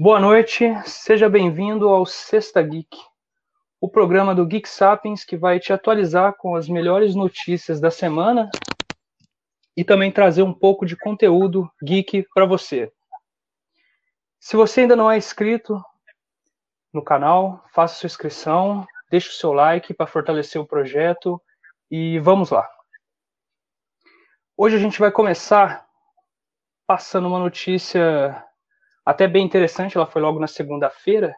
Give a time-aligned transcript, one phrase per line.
[0.00, 2.96] Boa noite, seja bem-vindo ao Sexta Geek,
[3.80, 8.48] o programa do Geek Sapiens que vai te atualizar com as melhores notícias da semana
[9.76, 12.92] e também trazer um pouco de conteúdo geek para você.
[14.38, 15.82] Se você ainda não é inscrito
[16.92, 21.42] no canal, faça sua inscrição, deixe o seu like para fortalecer o projeto
[21.90, 22.70] e vamos lá.
[24.56, 25.84] Hoje a gente vai começar
[26.86, 28.47] passando uma notícia
[29.08, 31.34] até bem interessante, ela foi logo na segunda-feira,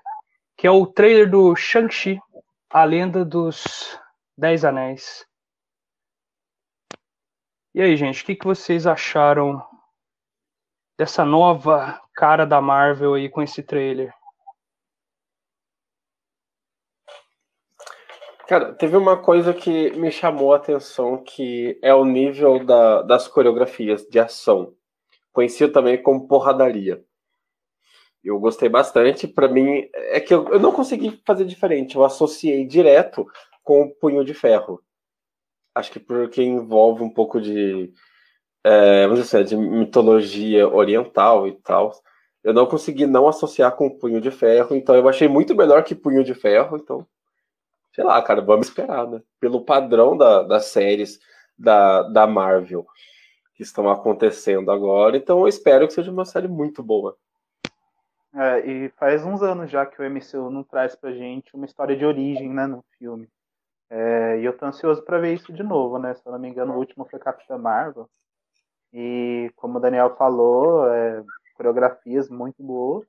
[0.56, 2.20] que é o trailer do Shang-Chi,
[2.68, 3.96] a lenda dos
[4.36, 5.24] Dez Anéis.
[7.72, 9.64] E aí, gente, o que, que vocês acharam
[10.98, 14.12] dessa nova cara da Marvel aí com esse trailer?
[18.48, 23.28] Cara, teve uma coisa que me chamou a atenção, que é o nível da, das
[23.28, 24.74] coreografias de ação,
[25.32, 27.08] conhecido também como porradaria.
[28.22, 29.26] Eu gostei bastante.
[29.26, 31.96] Para mim, é que eu, eu não consegui fazer diferente.
[31.96, 33.26] Eu associei direto
[33.62, 34.82] com o punho de ferro.
[35.74, 37.92] Acho que porque envolve um pouco de,
[38.64, 41.92] é, vamos dizer assim, de mitologia oriental e tal.
[42.42, 45.84] Eu não consegui não associar com o punho de ferro, então eu achei muito melhor
[45.84, 47.06] que punho de ferro, então
[47.92, 49.20] sei lá, cara, vamos esperar, né?
[49.38, 51.18] Pelo padrão da, das séries
[51.58, 52.86] da, da Marvel
[53.54, 57.16] que estão acontecendo agora, então eu espero que seja uma série muito boa.
[58.32, 61.96] É, e faz uns anos já que o MCU não traz pra gente uma história
[61.96, 63.28] de origem, né, no filme.
[63.90, 66.14] É, e eu tô ansioso para ver isso de novo, né?
[66.14, 68.08] Se eu não me engano, o último foi Capitã Marvel.
[68.92, 71.24] E como o Daniel falou, é,
[71.56, 73.04] coreografias muito boas.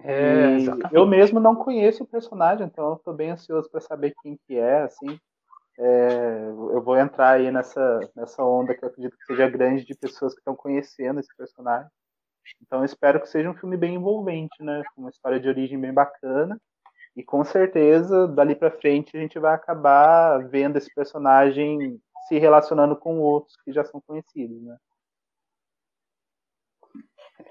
[0.00, 0.58] É,
[0.92, 4.56] eu mesmo não conheço o personagem, então eu tô bem ansioso para saber quem que
[4.58, 5.18] é, assim.
[5.78, 9.94] É, eu vou entrar aí nessa, nessa onda que eu acredito que seja grande de
[9.94, 11.90] pessoas que estão conhecendo esse personagem.
[12.62, 14.82] Então eu espero que seja um filme bem envolvente, né?
[14.96, 16.60] Uma história de origem bem bacana.
[17.16, 22.94] E com certeza, dali para frente, a gente vai acabar vendo esse personagem se relacionando
[22.96, 24.76] com outros que já são conhecidos, né?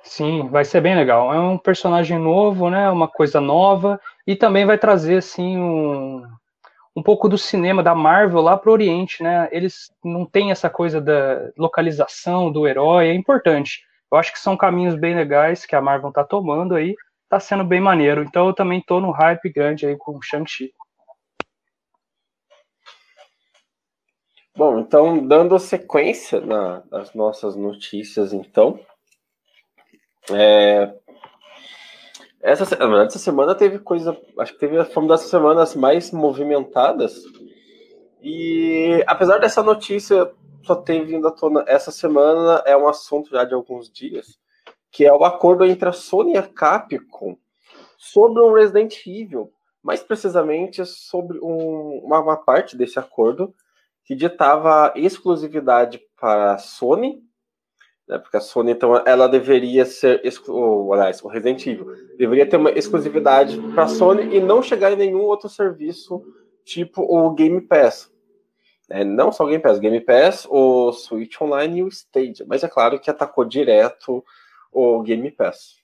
[0.03, 1.34] Sim, vai ser bem legal.
[1.34, 2.89] É um personagem novo, né?
[2.91, 6.23] Uma coisa nova e também vai trazer assim um,
[6.95, 9.50] um pouco do cinema da Marvel lá para o Oriente, né?
[9.51, 13.84] Eles não têm essa coisa da localização do herói, é importante.
[14.11, 16.95] Eu acho que são caminhos bem legais que a Marvel está tomando aí,
[17.29, 18.23] tá sendo bem maneiro.
[18.23, 20.73] Então eu também tô no hype grande aí com o Shang-Chi.
[24.55, 28.79] Bom, então dando sequência na, nas nossas notícias, então,
[30.31, 30.93] é,
[32.41, 32.63] essa,
[33.03, 34.16] essa semana teve coisa.
[34.39, 37.16] Acho que teve foi uma das semanas mais movimentadas.
[38.22, 40.31] E apesar dessa notícia
[40.66, 44.40] só ter vindo à tona essa semana, é um assunto já de alguns dias,
[44.92, 47.38] que é o acordo entre a Sony e a Capcom
[47.98, 49.52] sobre um Resident Evil.
[49.84, 53.53] Mais precisamente sobre um, uma, uma parte desse acordo
[54.03, 57.24] que ditava exclusividade para a Sony
[58.08, 58.18] né?
[58.20, 61.88] Porque a Sony, então, ela deveria ser, ou, aliás, o Resident Evil,
[62.18, 66.24] deveria ter uma exclusividade para a Sony e não chegar em nenhum outro serviço,
[66.64, 68.12] tipo o Game Pass.
[68.90, 72.46] É, não só o Game Pass, Game Pass, o Switch Online e o Stadia.
[72.47, 74.23] Mas é claro que atacou direto
[74.72, 75.75] o Game Pass.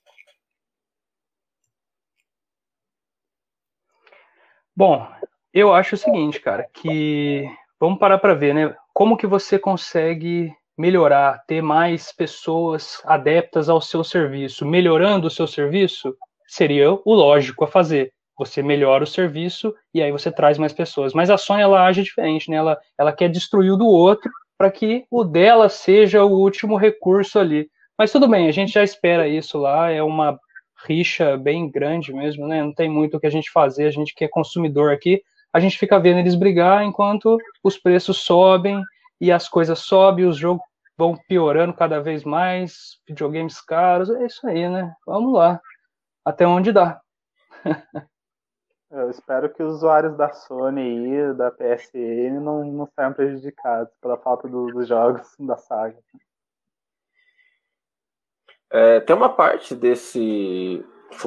[4.74, 5.06] Bom,
[5.52, 7.44] eu acho o seguinte, cara, que
[7.78, 8.74] vamos parar para ver, né?
[8.94, 15.46] Como que você consegue melhorar, ter mais pessoas adeptas ao seu serviço, melhorando o seu
[15.46, 18.12] serviço, seria o lógico a fazer.
[18.44, 21.12] Você melhora o serviço e aí você traz mais pessoas.
[21.12, 22.56] Mas a Sony ela age diferente, né?
[22.56, 27.38] Ela, ela quer destruir o do outro para que o dela seja o último recurso
[27.38, 27.68] ali.
[27.96, 30.38] Mas tudo bem, a gente já espera isso lá, é uma
[30.86, 32.62] rixa bem grande mesmo, né?
[32.62, 35.60] Não tem muito o que a gente fazer, a gente que é consumidor aqui, a
[35.60, 38.82] gente fica vendo eles brigar enquanto os preços sobem
[39.20, 40.64] e as coisas sobem, os jogos
[40.96, 44.92] vão piorando cada vez mais, videogames caros, é isso aí, né?
[45.06, 45.60] Vamos lá,
[46.24, 47.00] até onde dá.
[48.92, 54.18] Eu espero que os usuários da Sony e da PSN não, não saiam prejudicados pela
[54.18, 55.96] falta do, dos jogos da saga.
[58.70, 60.84] É, tem uma parte desse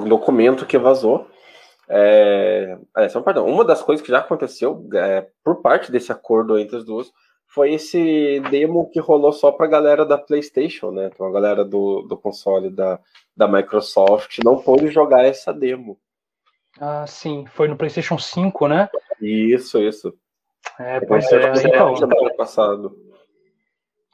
[0.08, 1.28] documento que vazou.
[1.90, 6.78] É, é, perdão, uma das coisas que já aconteceu é, por parte desse acordo entre
[6.78, 7.12] as duas
[7.48, 11.10] foi esse demo que rolou só pra galera da PlayStation, né?
[11.12, 13.00] Então a galera do, do console da,
[13.36, 15.98] da Microsoft não pôde jogar essa demo.
[16.80, 17.46] Ah, sim.
[17.48, 18.90] Foi no PlayStation 5, né?
[19.22, 20.14] Isso, isso.
[20.80, 21.52] É, pois é.
[21.66, 21.94] Então,
[22.36, 22.96] passado.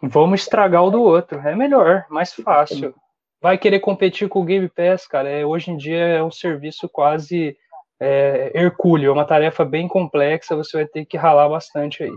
[0.02, 1.40] Vamos estragar o do outro.
[1.40, 2.94] É melhor, mais fácil.
[3.42, 5.30] vai querer competir com o Game Pass, cara.
[5.30, 7.58] É, hoje em dia é um serviço quase
[8.00, 12.12] é, hercúleo, é uma tarefa bem complexa, você vai ter que ralar bastante aí.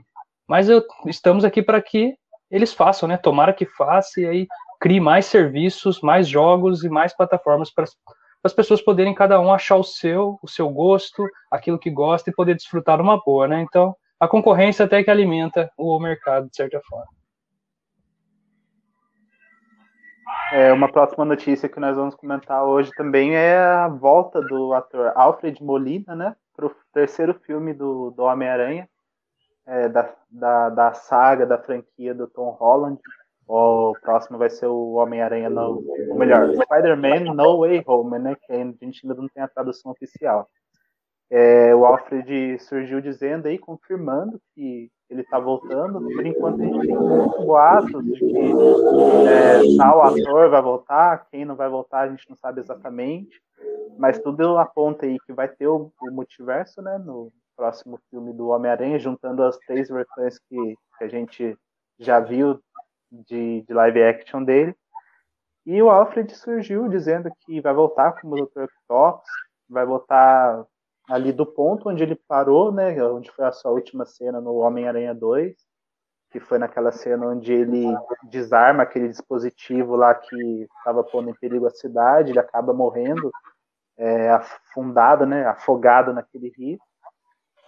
[0.49, 2.15] Mas eu, estamos aqui para que
[2.51, 3.17] eles façam, né?
[3.17, 4.47] Tomara que faça e aí
[4.81, 7.85] crie mais serviços, mais jogos e mais plataformas para
[8.45, 12.35] as pessoas poderem cada um achar o seu, o seu gosto, aquilo que gosta e
[12.35, 13.63] poder desfrutar uma boa, né?
[13.63, 17.09] Então, a concorrência até que alimenta o mercado, de certa forma.
[20.53, 25.13] É, uma próxima notícia que nós vamos comentar hoje também é a volta do ator
[25.15, 28.89] Alfred Molina, né, para o terceiro filme do, do Homem-Aranha,
[29.67, 33.01] é, da, da, da saga, da franquia do Tom Holland.
[33.47, 38.37] O próximo vai ser o Homem-Aranha, ou melhor, Spider-Man No Way Home, né?
[38.47, 40.49] Que a gente ainda não tem a tradução oficial.
[41.31, 46.01] É, o Alfred surgiu dizendo aí, confirmando que ele está voltando.
[46.01, 48.37] Por enquanto a gente tem muitos boatos de que
[49.29, 53.43] é, tal ator vai voltar, quem não vai voltar a gente não sabe exatamente.
[53.99, 56.99] Mas tudo aponta aí que vai ter o, o multiverso, né?
[56.99, 61.57] No próximo filme do Homem-Aranha, juntando as três versões que, que a gente
[61.99, 62.59] já viu
[63.29, 64.75] de, de live action dele.
[65.67, 68.65] E o Alfred surgiu dizendo que vai voltar como Dr.
[68.65, 69.29] Octopus,
[69.69, 70.65] vai voltar
[71.09, 75.15] ali do ponto onde ele parou, né, onde foi a sua última cena no Homem-Aranha
[75.15, 75.55] 2,
[76.31, 77.87] que foi naquela cena onde ele
[78.25, 83.31] desarma aquele dispositivo lá que estava pondo em perigo a cidade, ele acaba morrendo,
[83.97, 86.79] é, afundado, né, afogado naquele rio.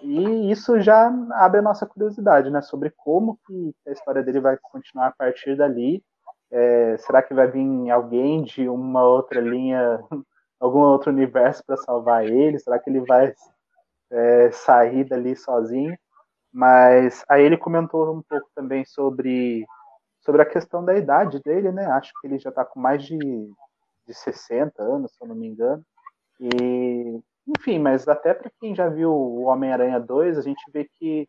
[0.02, 4.56] E isso já abre a nossa curiosidade, né, sobre como que a história dele vai
[4.60, 6.02] continuar a partir dali.
[6.50, 10.00] É, será que vai vir alguém de uma outra linha,
[10.60, 12.58] algum outro universo para salvar ele?
[12.58, 13.32] Será que ele vai
[14.10, 15.96] é, sair dali sozinho?
[16.52, 19.66] Mas aí ele comentou um pouco também sobre
[20.20, 21.86] sobre a questão da idade dele, né?
[21.86, 25.46] Acho que ele já está com mais de, de 60 anos, se eu não me
[25.46, 25.84] engano.
[26.40, 31.28] E enfim, mas até para quem já viu o Homem-Aranha 2, a gente vê que,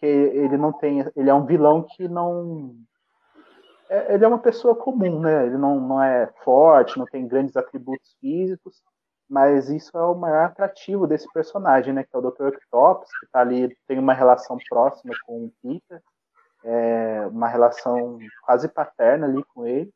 [0.00, 1.04] que ele não tem.
[1.14, 2.74] Ele é um vilão que não.
[3.90, 5.46] É, ele é uma pessoa comum, né?
[5.46, 8.82] Ele não, não é forte, não tem grandes atributos físicos,
[9.28, 12.02] mas isso é o maior atrativo desse personagem, né?
[12.02, 12.48] Que é o Dr.
[12.48, 16.02] Octopus, que tá ali, tem uma relação próxima com o Peter,
[16.64, 19.92] é, uma relação quase paterna ali com ele.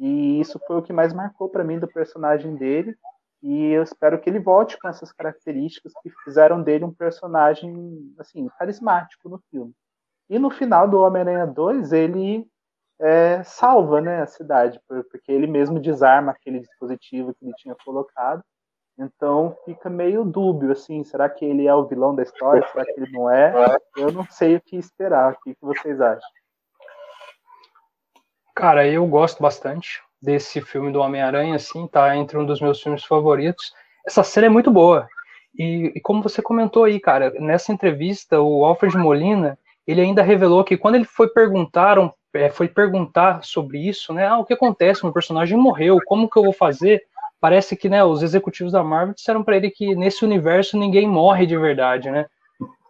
[0.00, 2.96] E isso foi o que mais marcou para mim do personagem dele
[3.42, 8.48] e eu espero que ele volte com essas características que fizeram dele um personagem assim
[8.58, 9.72] carismático no filme.
[10.30, 12.46] E no final do Homem-Aranha 2, ele
[13.00, 18.42] é, salva né, a cidade, porque ele mesmo desarma aquele dispositivo que ele tinha colocado.
[18.96, 22.66] Então fica meio dúbio, assim, será que ele é o vilão da história?
[22.68, 23.52] Será que ele não é?
[23.96, 25.32] Eu não sei o que esperar.
[25.32, 26.30] O que vocês acham?
[28.54, 33.04] Cara, eu gosto bastante desse filme do Homem-Aranha, assim, tá entre um dos meus filmes
[33.04, 33.72] favoritos.
[34.06, 35.08] Essa cena é muito boa.
[35.58, 40.64] E, e, como você comentou aí, cara, nessa entrevista, o Alfred Molina, ele ainda revelou
[40.64, 41.98] que quando ele foi perguntar,
[42.32, 44.26] é, foi perguntar sobre isso, né?
[44.26, 45.02] Ah, o que acontece?
[45.02, 47.02] Meu personagem morreu, como que eu vou fazer?
[47.40, 51.44] Parece que, né, os executivos da Marvel disseram para ele que nesse universo ninguém morre
[51.44, 52.26] de verdade, né?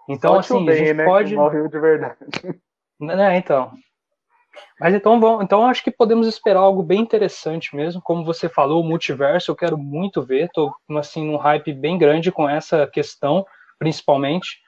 [0.08, 1.34] Então, assim, bem, a gente né, pode.
[1.34, 2.16] morreu de verdade.
[3.00, 3.72] Né, então.
[4.78, 8.02] Mas então, bom, então acho que podemos esperar algo bem interessante mesmo.
[8.02, 10.46] Como você falou, o multiverso eu quero muito ver.
[10.46, 13.46] Estou assim num hype bem grande com essa questão,
[13.78, 14.58] principalmente.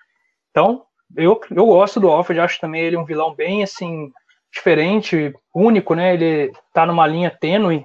[0.50, 0.85] Então,
[1.17, 4.11] eu, eu gosto do Alfred, acho também ele um vilão bem assim
[4.53, 6.14] diferente, único, né?
[6.14, 7.85] Ele tá numa linha tênue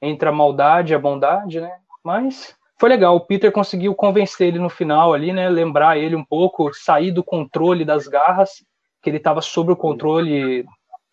[0.00, 1.70] entre a maldade e a bondade, né?
[2.02, 3.16] Mas foi legal.
[3.16, 5.48] O Peter conseguiu convencer ele no final ali, né?
[5.48, 8.64] Lembrar ele um pouco, sair do controle das garras,
[9.02, 10.64] que ele estava sob o controle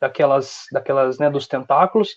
[0.05, 2.15] daquelas, daquelas, né, dos tentáculos.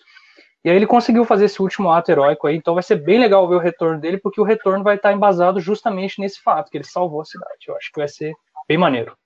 [0.63, 3.47] E aí ele conseguiu fazer esse último ato heróico aí, então vai ser bem legal
[3.47, 6.83] ver o retorno dele, porque o retorno vai estar embasado justamente nesse fato, que ele
[6.83, 7.65] salvou a cidade.
[7.67, 8.33] Eu acho que vai ser
[8.67, 9.17] bem maneiro.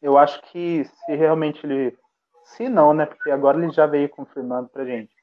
[0.00, 1.96] Eu acho que se realmente ele.
[2.44, 3.06] Se não, né?
[3.06, 5.14] Porque agora ele já veio confirmando pra gente.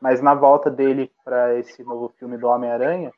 [0.00, 3.10] Mas na volta dele para esse novo filme do Homem-Aranha,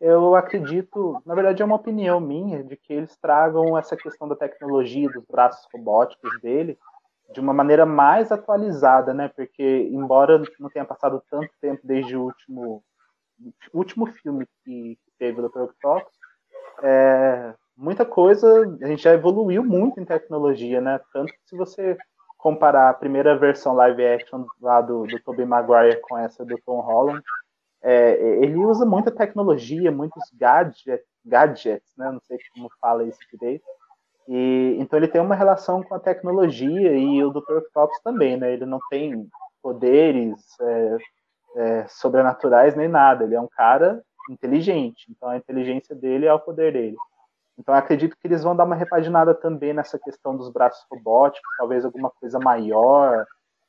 [0.00, 4.36] eu acredito, na verdade é uma opinião minha, de que eles tragam essa questão da
[4.36, 6.78] tecnologia, dos braços robóticos dele,
[7.32, 9.28] de uma maneira mais atualizada, né?
[9.28, 12.82] Porque embora não tenha passado tanto tempo desde o último
[13.74, 15.62] último filme que teve o Dr.
[15.64, 16.14] Octopus,
[16.82, 21.00] é, muita coisa a gente já evoluiu muito em tecnologia, né?
[21.12, 21.96] Tanto que se você
[22.38, 26.80] comparar a primeira versão live action lá do, do Tobey Maguire com essa do Tom
[26.80, 27.22] Holland,
[27.82, 32.10] é, ele usa muita tecnologia, muitos gadgets, gadgets, né?
[32.10, 33.64] Não sei como fala isso direito
[34.28, 37.58] e, então ele tem uma relação com a tecnologia e o Dr.
[37.58, 38.52] Octopus também, né?
[38.52, 39.28] Ele não tem
[39.62, 40.96] poderes, é,
[41.56, 43.24] é, sobrenaturais nem nada.
[43.24, 45.06] Ele é um cara inteligente.
[45.10, 46.96] Então a inteligência dele é o poder dele.
[47.58, 51.84] Então acredito que eles vão dar uma repaginada também nessa questão dos braços robóticos, talvez
[51.84, 53.24] alguma coisa maior,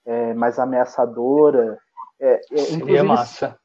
[0.05, 1.77] é, mais ameaçadora.
[2.19, 3.57] É, é, Seria massa.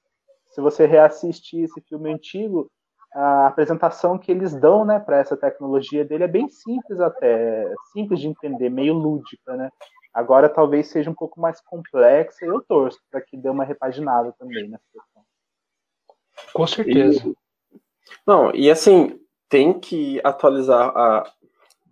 [0.50, 2.70] Se você reassistir esse filme antigo,
[3.14, 8.20] a apresentação que eles dão né, para essa tecnologia dele é bem simples até, simples
[8.20, 9.70] de entender, meio lúdica, né?
[10.14, 14.32] Agora talvez seja um pouco mais complexa e eu torço para que dê uma repaginada
[14.38, 15.22] também nessa questão.
[16.52, 17.26] Com certeza.
[17.26, 17.36] E,
[18.26, 21.30] não, e assim, tem que atualizar a,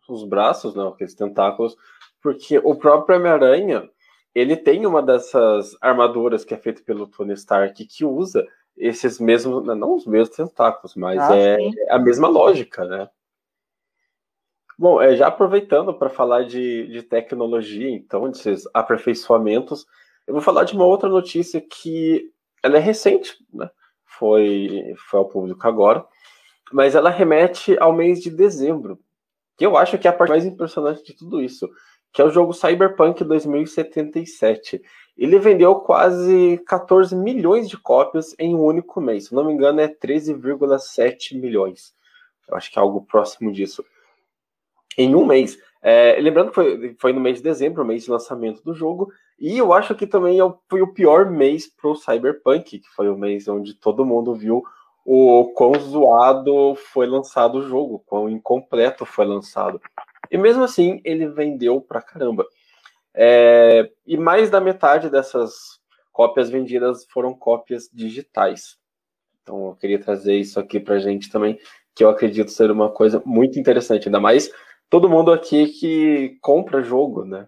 [0.09, 1.77] os braços, não, aqueles tentáculos,
[2.23, 3.89] porque o próprio Homem-Aranha,
[4.35, 8.47] ele tem uma dessas armaduras que é feita pelo Tony Stark que usa
[8.81, 11.59] esses mesmos, não os mesmos tentáculos, mas ah, é
[11.91, 13.09] a mesma lógica, né?
[14.79, 19.87] Bom, é, já aproveitando para falar de, de tecnologia, então, desses aperfeiçoamentos,
[20.27, 22.33] eu vou falar de uma outra notícia que
[22.63, 23.71] ela é recente, né?
[24.07, 26.05] Foi, foi ao público agora,
[26.73, 28.99] mas ela remete ao mês de dezembro,
[29.57, 31.69] que eu acho que é a parte mais impressionante de tudo isso,
[32.13, 34.81] que é o jogo Cyberpunk 2077.
[35.21, 39.27] Ele vendeu quase 14 milhões de cópias em um único mês.
[39.27, 41.95] Se não me engano, é 13,7 milhões.
[42.49, 43.85] Eu acho que é algo próximo disso.
[44.97, 45.59] Em um mês.
[45.83, 49.13] É, lembrando que foi, foi, no mês de dezembro, o mês de lançamento do jogo.
[49.39, 53.11] E eu acho que também é foi o pior mês para o Cyberpunk, que foi
[53.11, 54.65] o mês onde todo mundo viu
[55.05, 59.81] o quão zoado foi lançado o jogo, quão incompleto foi lançado.
[60.31, 62.47] E mesmo assim, ele vendeu pra caramba.
[63.15, 65.81] É, e mais da metade dessas
[66.13, 68.77] cópias vendidas foram cópias digitais.
[69.43, 71.59] Então eu queria trazer isso aqui pra gente também,
[71.95, 74.51] que eu acredito ser uma coisa muito interessante, ainda mais
[74.89, 77.47] todo mundo aqui que compra jogo, né?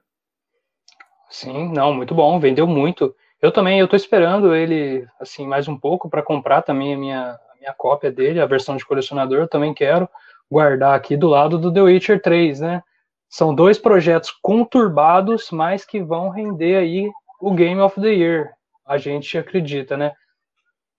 [1.28, 3.14] Sim, não, muito bom, vendeu muito.
[3.40, 7.22] Eu também, eu tô esperando ele, assim, mais um pouco para comprar também a minha,
[7.32, 10.08] a minha cópia dele, a versão de colecionador, eu também quero
[10.50, 12.82] guardar aqui do lado do The Witcher 3, né?
[13.32, 17.10] São dois projetos conturbados, mas que vão render aí
[17.40, 18.52] o Game of the Year.
[18.84, 20.12] A gente acredita, né?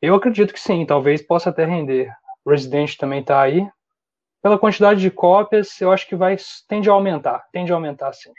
[0.02, 2.12] Eu acredito que sim, talvez possa até render.
[2.44, 3.70] Resident também tá aí.
[4.42, 6.36] Pela quantidade de cópias, eu acho que vai
[6.68, 8.34] tende a aumentar, tende a aumentar sim.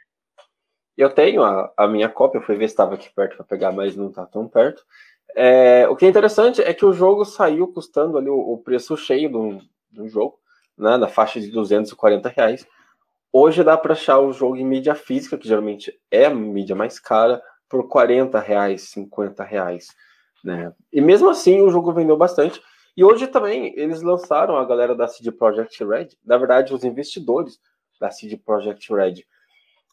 [0.97, 3.95] Eu tenho a, a minha cópia, fui ver se estava aqui perto para pegar, mas
[3.95, 4.83] não está tão perto.
[5.37, 8.97] É, o que é interessante é que o jogo saiu custando ali o, o preço
[8.97, 10.37] cheio do, do jogo,
[10.77, 12.67] né, na faixa de 240 reais.
[13.37, 17.01] Hoje dá para achar o jogo em mídia física, que geralmente é a mídia mais
[17.01, 19.89] cara, por 40 reais, 50 reais.
[20.45, 20.73] Né?
[20.93, 22.63] E mesmo assim o jogo vendeu bastante.
[22.97, 27.59] E hoje também eles lançaram a galera da CD Projekt Red, na verdade os investidores
[28.01, 29.25] da CD Projekt Red,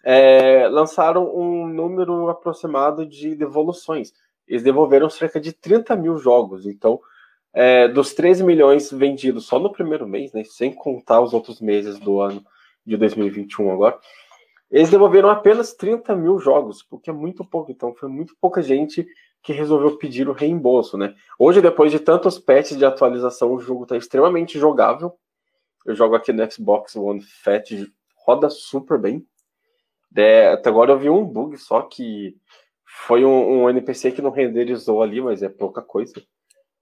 [0.04, 4.14] é, lançaram um número aproximado de devoluções.
[4.48, 6.68] Eles devolveram cerca de 30 mil jogos.
[6.68, 7.00] Então,
[7.52, 11.98] é, dos 13 milhões vendidos só no primeiro mês, né, sem contar os outros meses
[11.98, 12.46] do ano
[12.86, 14.00] de 2021 agora,
[14.70, 17.72] eles devolveram apenas 30 mil jogos, o que é muito pouco.
[17.72, 19.06] Então, foi muito pouca gente
[19.44, 21.16] que resolveu pedir o reembolso, né?
[21.38, 25.18] Hoje, depois de tantos patches de atualização, o jogo está extremamente jogável.
[25.86, 27.72] Eu jogo aqui no Xbox One Fat,
[28.16, 29.26] roda super bem.
[30.16, 32.36] É, até agora eu vi um bug só que
[32.86, 36.14] foi um, um, NPC que não renderizou ali, mas é pouca coisa.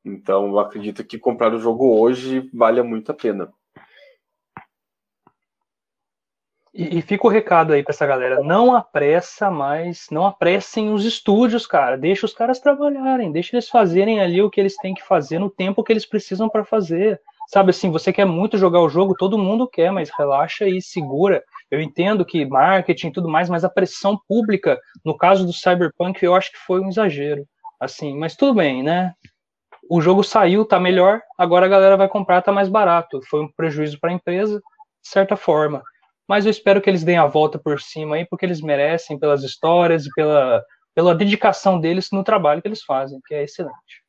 [0.03, 3.53] Então eu acredito que comprar o jogo hoje vale muito a pena.
[6.73, 11.05] E, e fica o recado aí para essa galera: não apressa mais, não apressem os
[11.05, 11.97] estúdios, cara.
[11.97, 15.49] Deixa os caras trabalharem, deixa eles fazerem ali o que eles têm que fazer no
[15.49, 17.19] tempo que eles precisam para fazer.
[17.47, 21.43] Sabe assim, você quer muito jogar o jogo, todo mundo quer, mas relaxa e segura.
[21.71, 26.23] Eu entendo que marketing e tudo mais, mas a pressão pública, no caso do Cyberpunk,
[26.23, 27.43] eu acho que foi um exagero.
[27.79, 29.13] Assim, mas tudo bem, né?
[29.89, 33.19] O jogo saiu, tá melhor, agora a galera vai comprar, tá mais barato.
[33.27, 34.59] Foi um prejuízo para a empresa,
[35.01, 35.81] de certa forma.
[36.29, 39.43] Mas eu espero que eles deem a volta por cima aí, porque eles merecem pelas
[39.43, 44.03] histórias e pela, pela dedicação deles no trabalho que eles fazem, que é excelente.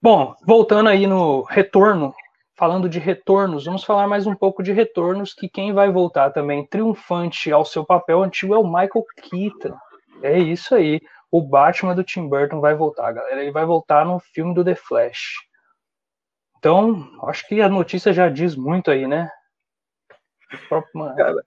[0.00, 2.14] Bom, voltando aí no retorno
[2.54, 6.66] falando de retornos, vamos falar mais um pouco de retornos, que quem vai voltar também
[6.66, 9.74] triunfante ao seu papel antigo é o Michael Keaton.
[10.22, 11.00] É isso aí.
[11.30, 13.40] O Batman do Tim Burton vai voltar, galera.
[13.40, 15.50] Ele vai voltar no filme do The Flash.
[16.62, 19.28] Então, acho que a notícia já diz muito aí, né?
[21.16, 21.44] Cara,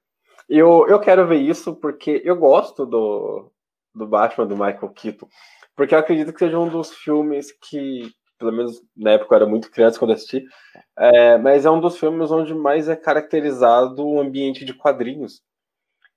[0.49, 3.49] eu, eu quero ver isso porque eu gosto do,
[3.93, 5.29] do Batman do Michael Keaton.
[5.73, 9.45] Porque eu acredito que seja um dos filmes que, pelo menos na época eu era
[9.45, 10.43] muito criança quando assisti,
[10.97, 15.41] é, mas é um dos filmes onde mais é caracterizado o ambiente de quadrinhos.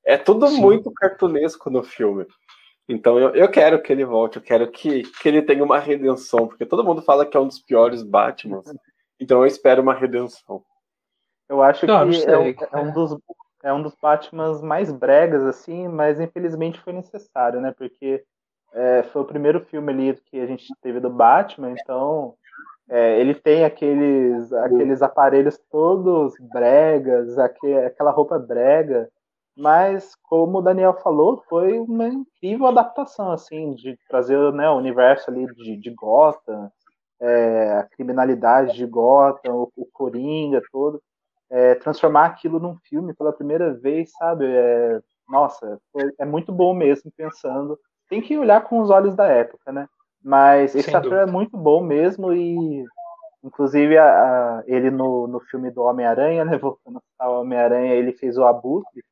[0.05, 0.61] É tudo Sim.
[0.61, 2.27] muito cartunesco no filme.
[2.89, 6.49] Então eu, eu quero que ele volte, eu quero que, que ele tenha uma redenção,
[6.49, 8.61] porque todo mundo fala que é um dos piores Batman.
[9.21, 10.63] Então eu espero uma redenção.
[11.49, 13.19] Eu acho que é, um, é, um dos,
[13.63, 17.73] é um dos Batmans mais bregas, assim, mas infelizmente foi necessário, né?
[17.77, 18.23] Porque
[18.73, 22.35] é, foi o primeiro filme ali que a gente teve do Batman, então
[22.89, 29.09] é, ele tem aqueles, aqueles aparelhos todos bregas, aquela roupa brega,
[29.57, 35.31] mas como o Daniel falou, foi uma incrível adaptação, assim, de trazer né, o universo
[35.31, 36.71] ali de, de Gotham,
[37.21, 41.03] é, a criminalidade de Gotham, o, o Coringa todo,
[41.51, 44.47] é, transformar aquilo num filme pela primeira vez, sabe?
[44.47, 47.79] É, nossa, foi, é muito bom mesmo pensando.
[48.09, 49.87] Tem que olhar com os olhos da época, né?
[50.23, 51.29] Mas esse Sem ator dúvida.
[51.29, 52.85] é muito bom mesmo e,
[53.45, 56.57] inclusive, a, a, ele no, no filme do Homem-Aranha, né?
[56.59, 59.03] Voltando ao Homem-Aranha, ele fez o Abutre.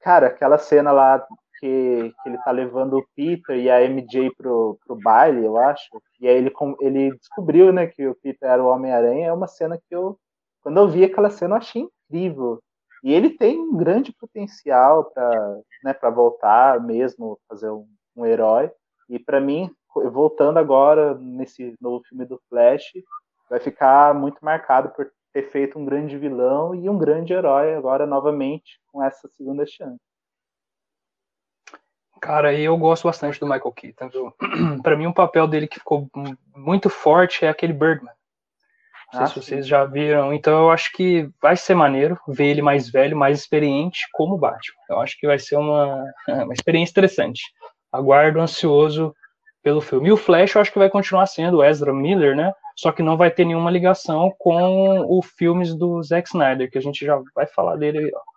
[0.00, 1.26] Cara, aquela cena lá
[1.64, 5.88] que, que ele tá levando o Peter e a MJ pro, pro baile, eu acho.
[6.20, 9.28] E aí ele, ele descobriu, né, que o Peter era o Homem-Aranha.
[9.28, 10.18] É uma cena que eu,
[10.60, 12.60] quando eu vi aquela cena, eu achei incrível.
[13.02, 18.70] E ele tem um grande potencial para né, voltar mesmo, fazer um, um herói.
[19.08, 19.70] E para mim,
[20.12, 22.92] voltando agora nesse novo filme do Flash,
[23.48, 28.04] vai ficar muito marcado por ter feito um grande vilão e um grande herói agora
[28.04, 30.13] novamente com essa segunda chance.
[32.24, 34.08] Cara, eu gosto bastante do Michael Keaton.
[34.82, 36.08] Para mim, um papel dele que ficou
[36.56, 38.14] muito forte é aquele Birdman.
[39.12, 40.32] Não sei ah, se vocês já viram.
[40.32, 44.80] Então, eu acho que vai ser maneiro ver ele mais velho, mais experiente como Batman.
[44.88, 47.42] Eu acho que vai ser uma, uma experiência interessante.
[47.92, 49.14] Aguardo ansioso
[49.62, 50.08] pelo filme.
[50.08, 52.54] E o Flash, eu acho que vai continuar sendo o Ezra Miller, né?
[52.74, 56.82] Só que não vai ter nenhuma ligação com os filmes do Zack Snyder, que a
[56.82, 58.33] gente já vai falar dele aí, ó.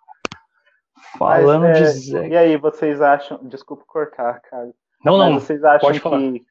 [1.18, 2.28] Falando Mas, é, de Zack.
[2.28, 3.38] E aí, vocês acham.
[3.42, 4.70] Desculpa cortar, cara.
[5.04, 5.32] Não, não.
[5.32, 6.44] Mas vocês acham que,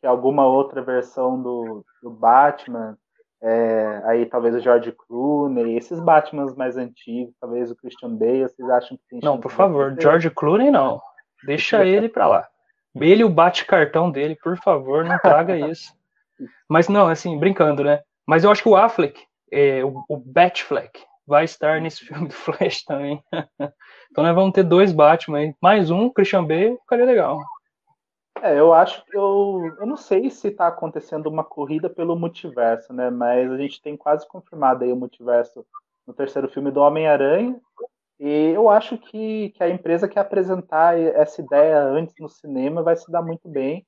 [0.00, 2.96] que alguma outra versão do, do Batman,
[3.42, 8.68] é, aí talvez o George Clooney, esses Batmans mais antigos, talvez o Christian Bale, vocês
[8.70, 11.00] acham que tem Não, por favor, George Clooney não.
[11.44, 12.48] Deixa ele pra lá.
[12.94, 15.92] Ele o bate-cartão dele, por favor, não traga isso.
[16.68, 18.00] Mas não, assim, brincando, né?
[18.26, 19.20] Mas eu acho que o Affleck,
[19.52, 23.22] é, o, o Batfleck, vai estar nesse filme do Flash também.
[24.10, 25.54] então nós vamos ter dois Batman aí.
[25.60, 27.40] Mais um, Christian Bale, ficaria legal.
[28.42, 32.92] É, eu acho que eu, eu não sei se está acontecendo uma corrida pelo multiverso,
[32.92, 33.08] né?
[33.08, 35.64] Mas a gente tem quase confirmado aí o multiverso
[36.06, 37.58] no terceiro filme do Homem-Aranha.
[38.20, 42.96] E eu acho que, que a empresa que apresentar essa ideia antes no cinema vai
[42.96, 43.86] se dar muito bem.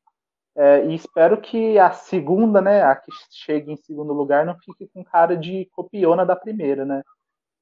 [0.56, 4.88] É, e espero que a segunda, né, a que chegue em segundo lugar, não fique
[4.88, 7.02] com cara de copiona da primeira, né?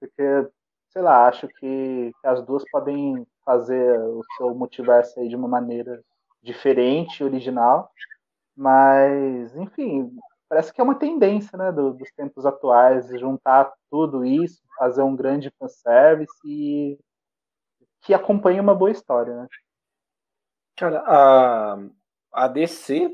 [0.08, 0.50] Porque,
[0.90, 6.02] sei lá, acho que, as duas podem fazer o seu multiverso aí de uma maneira
[6.42, 7.90] diferente, original.
[8.56, 10.16] Mas, enfim,
[10.48, 15.16] parece que é uma tendência, né, do, dos tempos atuais, juntar tudo isso, fazer um
[15.16, 16.98] grande fanservice e
[18.02, 19.48] que acompanhe uma boa história, né?
[20.76, 21.78] Cara, a,
[22.32, 23.10] a DC,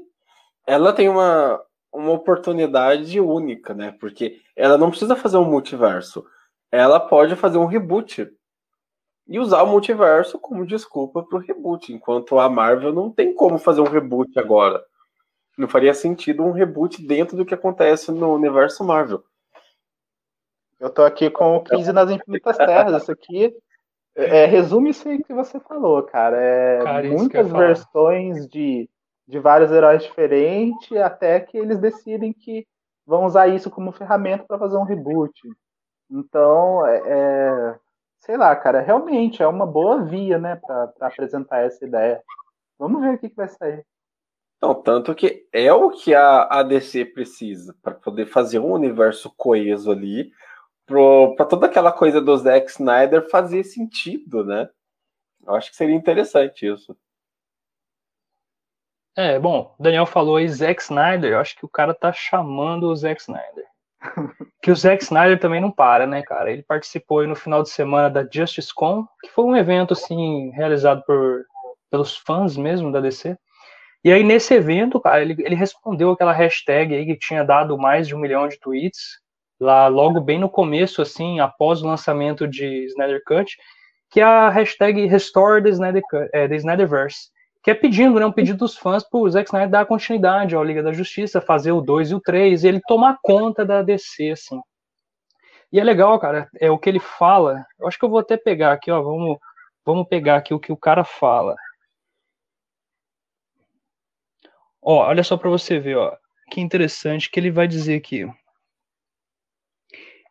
[0.66, 3.92] ela tem uma, uma oportunidade única, né?
[4.00, 6.26] Porque ela não precisa fazer um multiverso.
[6.70, 8.30] Ela pode fazer um reboot.
[9.26, 11.92] E usar o multiverso como desculpa para o reboot.
[11.92, 14.82] Enquanto a Marvel não tem como fazer um reboot agora.
[15.56, 19.22] Não faria sentido um reboot dentro do que acontece no universo Marvel.
[20.78, 23.02] Eu tô aqui com o 15 nas Infinitas Terras.
[23.02, 23.54] Isso aqui
[24.14, 26.36] é, resume isso aí que você falou, cara.
[26.36, 28.88] É cara, muitas versões de
[29.30, 32.66] de vários heróis diferentes, até que eles decidem que
[33.06, 35.32] vão usar isso como ferramenta para fazer um reboot.
[36.10, 37.78] Então, é, é,
[38.18, 42.22] sei lá, cara, realmente é uma boa via, né, para apresentar essa ideia.
[42.78, 43.86] Vamos ver o que, que vai sair.
[44.60, 49.32] Não, tanto que é o que a, a DC precisa para poder fazer um universo
[49.36, 50.32] coeso ali,
[50.84, 54.68] para toda aquela coisa do Zack Snyder fazer sentido, né?
[55.46, 56.96] Eu acho que seria interessante isso.
[59.16, 62.84] É, bom, o Daniel falou aí Zack Snyder, eu acho que o cara tá chamando
[62.84, 63.66] o Zack Snyder.
[64.62, 66.50] Que o Zack Snyder também não para, né, cara?
[66.50, 71.02] Ele participou no final de semana da Justice Con, que foi um evento, assim, realizado
[71.04, 71.44] por,
[71.90, 73.36] pelos fãs mesmo da DC.
[74.02, 78.08] E aí, nesse evento, cara, ele, ele respondeu aquela hashtag aí que tinha dado mais
[78.08, 79.18] de um milhão de tweets,
[79.60, 83.54] lá logo bem no começo, assim, após o lançamento de Snyder Cut,
[84.10, 87.28] que é a hashtag Restore the, Snyder, é, the Snyderverse
[87.62, 90.62] que é pedindo, né, um pedido dos fãs para o Zack Snyder dar continuidade à
[90.62, 94.30] Liga da Justiça, fazer o 2 e o 3, e ele tomar conta da DC,
[94.30, 94.60] assim.
[95.72, 98.36] E é legal, cara, é o que ele fala, eu acho que eu vou até
[98.36, 99.38] pegar aqui, ó, vamos,
[99.84, 101.56] Vamos pegar aqui o que o cara fala.
[104.82, 106.16] Ó, olha só para você ver, ó.
[106.50, 108.26] Que interessante que ele vai dizer aqui.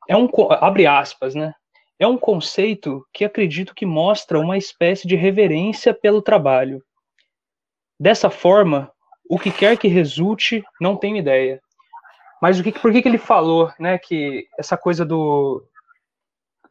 [0.07, 0.29] É um
[0.61, 1.53] abre aspas, né?
[1.99, 6.83] É um conceito que acredito que mostra uma espécie de reverência pelo trabalho.
[7.99, 8.91] Dessa forma,
[9.29, 11.61] o que quer que resulte, não tenho ideia.
[12.41, 15.63] Mas o que, por que, que ele falou, né, que essa coisa do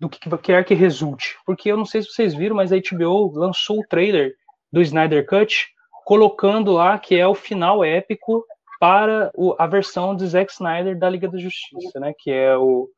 [0.01, 1.37] do que quer que resulte?
[1.45, 4.33] Porque eu não sei se vocês viram, mas a HBO lançou o trailer
[4.73, 5.67] do Snyder Cut
[6.05, 8.45] colocando lá que é o final épico
[8.79, 12.15] para o, a versão de Zack Snyder da Liga da Justiça, né?
[12.17, 12.89] Que é o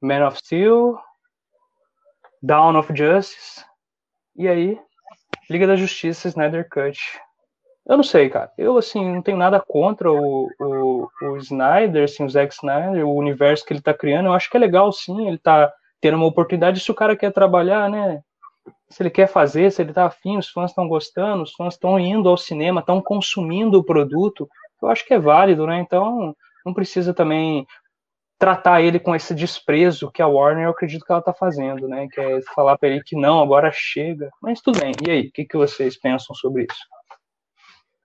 [0.00, 0.98] Man of Steel,
[2.42, 3.64] Dawn of Justice,
[4.36, 4.78] e aí
[5.48, 6.98] Liga da Justiça, Snyder Cut.
[7.86, 8.50] Eu não sei, cara.
[8.56, 13.14] Eu, assim, não tenho nada contra o, o, o Snyder, assim, o Zack Snyder, o
[13.14, 14.26] universo que ele tá criando.
[14.26, 16.80] Eu acho que é legal, sim, ele tá tendo uma oportunidade.
[16.80, 18.22] Se o cara quer trabalhar, né?
[18.92, 21.98] se ele quer fazer, se ele está afim, os fãs estão gostando, os fãs estão
[21.98, 24.48] indo ao cinema, estão consumindo o produto,
[24.80, 25.80] eu acho que é válido, né?
[25.80, 27.66] Então não precisa também
[28.38, 32.06] tratar ele com esse desprezo que a Warner eu acredito que ela está fazendo, né?
[32.10, 34.28] Que é falar para ele que não, agora chega.
[34.42, 34.92] Mas tudo bem.
[35.06, 36.80] E aí, o que, que vocês pensam sobre isso?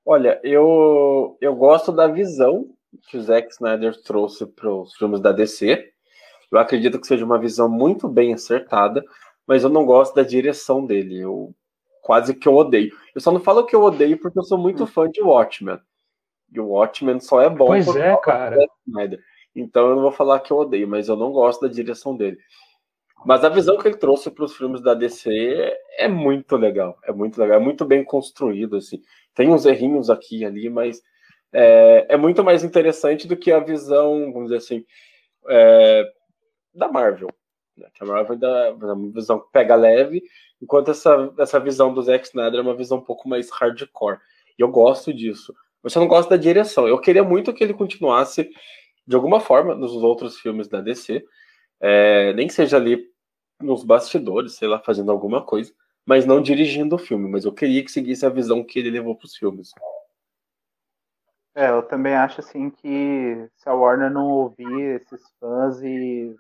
[0.10, 2.70] Olha, eu, eu gosto da visão
[3.10, 5.92] que o Zack Snyder trouxe para os filmes da DC.
[6.50, 9.04] Eu acredito que seja uma visão muito bem acertada
[9.48, 11.18] mas eu não gosto da direção dele.
[11.18, 11.56] Eu
[12.02, 12.92] quase que eu odeio.
[13.16, 14.88] Eu só não falo que eu odeio porque eu sou muito hum.
[14.88, 15.80] fã de Watchmen.
[16.52, 17.68] E o Watchmen só é bom.
[17.68, 18.58] Pois é, cara.
[19.56, 22.38] Então eu não vou falar que eu odeio, mas eu não gosto da direção dele.
[23.26, 25.32] Mas a visão que ele trouxe para os filmes da DC
[25.98, 26.98] é muito legal.
[27.04, 28.76] É muito legal, é muito bem construído.
[28.76, 29.02] Assim.
[29.38, 31.00] Tem uns errinhos aqui e ali, mas
[31.54, 34.84] é, é muito mais interessante do que a visão, vamos dizer assim,
[35.48, 36.12] é,
[36.74, 37.30] da Marvel.
[37.78, 37.88] Né?
[37.94, 40.24] Que a Marvel dá uma visão pega leve,
[40.60, 44.18] enquanto essa, essa visão do Zack Snyder é uma visão um pouco mais hardcore.
[44.58, 45.54] E eu gosto disso.
[45.84, 46.88] Mas eu não gosto da direção.
[46.88, 48.50] Eu queria muito que ele continuasse
[49.06, 51.24] de alguma forma nos outros filmes da DC,
[51.80, 53.06] é, nem seja ali
[53.62, 55.72] nos bastidores, sei lá, fazendo alguma coisa,
[56.08, 57.30] mas não dirigindo o filme.
[57.30, 59.74] Mas eu queria que seguisse a visão que ele levou para os filmes.
[61.54, 66.34] É, eu também acho assim que se a Warner não ouvir esses fãs e,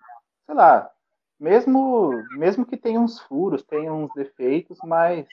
[0.46, 0.90] sei lá,
[1.38, 5.28] mesmo, mesmo que tenha uns furos, tenha uns defeitos, mas,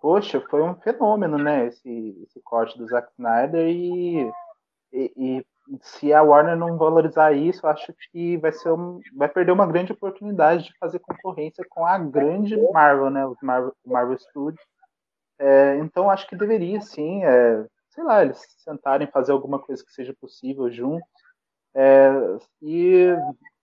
[0.00, 4.30] poxa, foi um fenômeno, né, esse, esse corte do Zack Snyder e,
[4.92, 5.46] e, e
[5.80, 9.92] se a Warner não valorizar isso, acho que vai ser um, vai perder uma grande
[9.92, 14.64] oportunidade de fazer concorrência com a grande Marvel, né, o Marvel, Marvel Studios.
[15.38, 19.92] É, então acho que deveria sim, é, sei lá, eles sentarem fazer alguma coisa que
[19.92, 21.08] seja possível juntos.
[21.74, 22.10] É,
[22.62, 23.14] e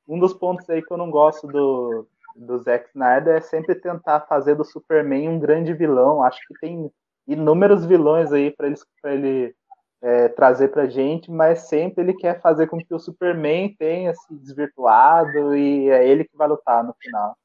[0.07, 4.21] um dos pontos aí que eu não gosto do, do Zack Snyder é sempre tentar
[4.21, 6.21] fazer do Superman um grande vilão.
[6.21, 6.91] Acho que tem
[7.27, 9.55] inúmeros vilões aí para pra ele
[10.03, 14.35] é, trazer pra gente, mas sempre ele quer fazer com que o Superman tenha se
[14.35, 17.35] desvirtuado e é ele que vai lutar no final.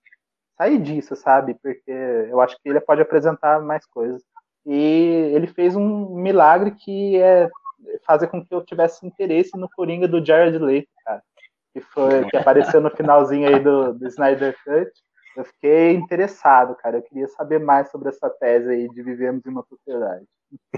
[0.59, 1.55] Sair disso, sabe?
[1.55, 4.23] Porque eu acho que ele pode apresentar mais coisas.
[4.67, 7.49] E ele fez um milagre que é
[8.05, 11.23] fazer com que eu tivesse interesse no Coringa do Jared Leto, cara
[11.79, 14.91] que foi que apareceu no finalzinho aí do, do Snyder Cut.
[15.37, 16.99] Eu fiquei interessado, cara.
[16.99, 20.27] Eu queria saber mais sobre essa tese aí de vivemos em uma sociedade.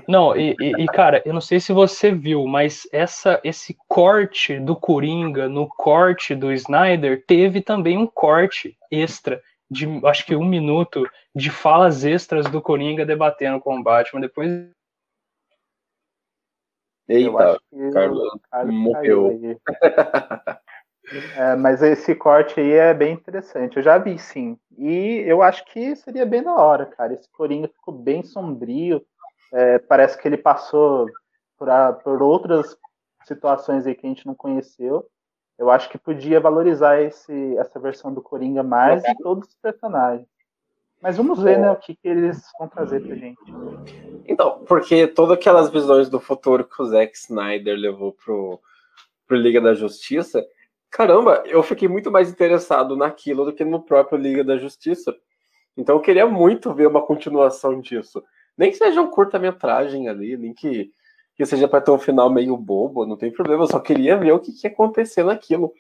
[0.09, 4.75] Não, e, e, cara, eu não sei se você viu, mas essa, esse corte do
[4.75, 11.09] Coringa no corte do Snyder teve também um corte extra de acho que um minuto
[11.35, 14.21] de falas extras do Coringa debatendo com o Batman.
[14.21, 14.51] Depois.
[17.09, 17.61] Eita,
[17.93, 19.59] Carlos, morreu.
[21.37, 23.77] É, mas esse corte aí é bem interessante.
[23.77, 24.57] Eu já vi, sim.
[24.79, 27.13] E eu acho que seria bem da hora, cara.
[27.13, 29.05] Esse Coringa ficou bem sombrio.
[29.53, 31.07] É, parece que ele passou
[31.59, 32.77] por, a, por outras
[33.25, 35.07] situações aí que a gente não conheceu.
[35.59, 40.27] Eu acho que podia valorizar esse, essa versão do Coringa mais e todos os personagens.
[41.03, 43.39] Mas vamos ver, né, o que, que eles vão trazer pra gente.
[44.27, 48.61] Então, porque todas aquelas visões do futuro que o Zack Snyder levou pro,
[49.27, 50.47] pro Liga da Justiça,
[50.91, 55.17] caramba, eu fiquei muito mais interessado naquilo do que no próprio Liga da Justiça.
[55.77, 58.23] Então eu queria muito ver uma continuação disso.
[58.61, 60.92] Nem que seja um curta-metragem ali, nem que,
[61.35, 64.33] que seja para ter um final meio bobo, não tem problema, eu só queria ver
[64.33, 65.73] o que, que ia acontecer naquilo.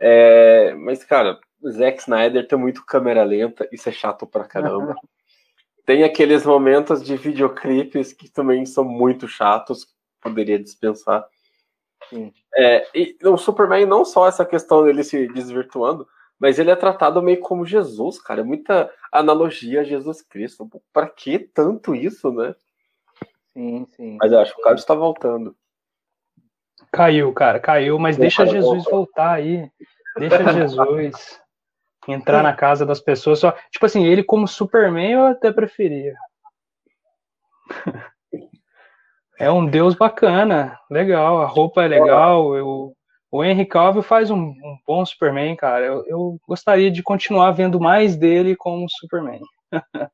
[0.00, 4.96] É, mas, cara, Zack Snyder tem muito câmera lenta, isso é chato pra caramba.
[5.86, 9.86] tem aqueles momentos de videoclipes que também são muito chatos,
[10.20, 11.24] poderia dispensar.
[12.52, 16.04] É, e o Superman, não só essa questão dele se desvirtuando,
[16.42, 18.40] mas ele é tratado meio como Jesus, cara.
[18.40, 20.68] É muita analogia a Jesus Cristo.
[20.92, 22.52] Para que tanto isso, né?
[23.52, 24.18] Sim, sim.
[24.20, 25.54] Mas eu acho que o Carlos está voltando.
[26.90, 29.70] Caiu, cara, caiu, mas deixa Jesus voltar aí.
[30.18, 31.40] Deixa Jesus
[32.08, 33.38] entrar na casa das pessoas.
[33.38, 36.16] Só, tipo assim, ele como Superman eu até preferia.
[39.38, 42.94] É um deus bacana, legal, a roupa é legal, eu,
[43.32, 45.86] o Henry Cavill faz um, um, bom Superman, cara.
[45.86, 49.40] Eu, eu, gostaria de continuar vendo mais dele como Superman.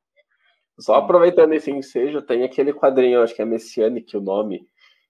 [0.79, 4.61] Só aproveitando esse ensejo, tem aquele quadrinho, acho que é Messianic o nome,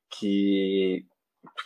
[0.09, 1.05] que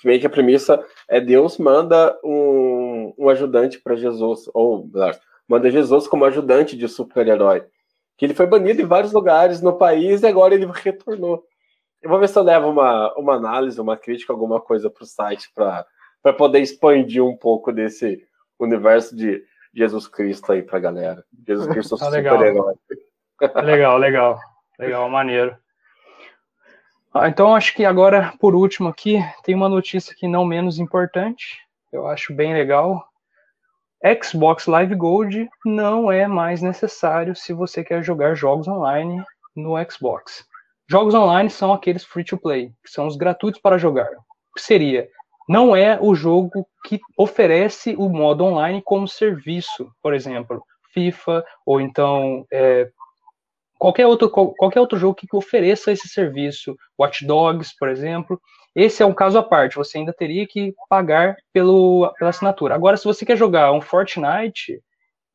[0.03, 4.91] meio que a premissa é Deus manda um, um ajudante para Jesus, ou
[5.47, 7.63] manda Jesus como ajudante de super-herói.
[8.17, 11.41] Que ele foi banido em vários lugares no país e agora ele retornou.
[12.01, 15.07] Eu vou ver se eu levo uma, uma análise, uma crítica, alguma coisa para o
[15.07, 15.85] site para
[16.23, 18.25] para poder expandir um pouco desse
[18.57, 19.43] universo de
[19.75, 21.23] Jesus Cristo aí pra galera.
[21.45, 22.75] Jesus Cristo tá super-herói.
[23.63, 24.39] legal, legal.
[24.79, 25.55] Legal, maneiro.
[27.13, 31.59] Ah, então, acho que agora, por último aqui, tem uma notícia que não menos importante.
[31.91, 33.07] Eu acho bem legal.
[34.23, 39.23] Xbox Live Gold não é mais necessário se você quer jogar jogos online
[39.55, 40.45] no Xbox.
[40.89, 44.09] Jogos online são aqueles free to play, que são os gratuitos para jogar.
[44.55, 45.07] Que seria
[45.47, 51.81] não é o jogo que oferece o modo online como serviço, por exemplo, FIFA ou
[51.81, 52.89] então é,
[53.77, 58.39] qualquer outro qualquer outro jogo que ofereça esse serviço, Watch Dogs, por exemplo.
[58.75, 62.73] Esse é um caso à parte, você ainda teria que pagar pelo, pela assinatura.
[62.73, 64.81] Agora, se você quer jogar um Fortnite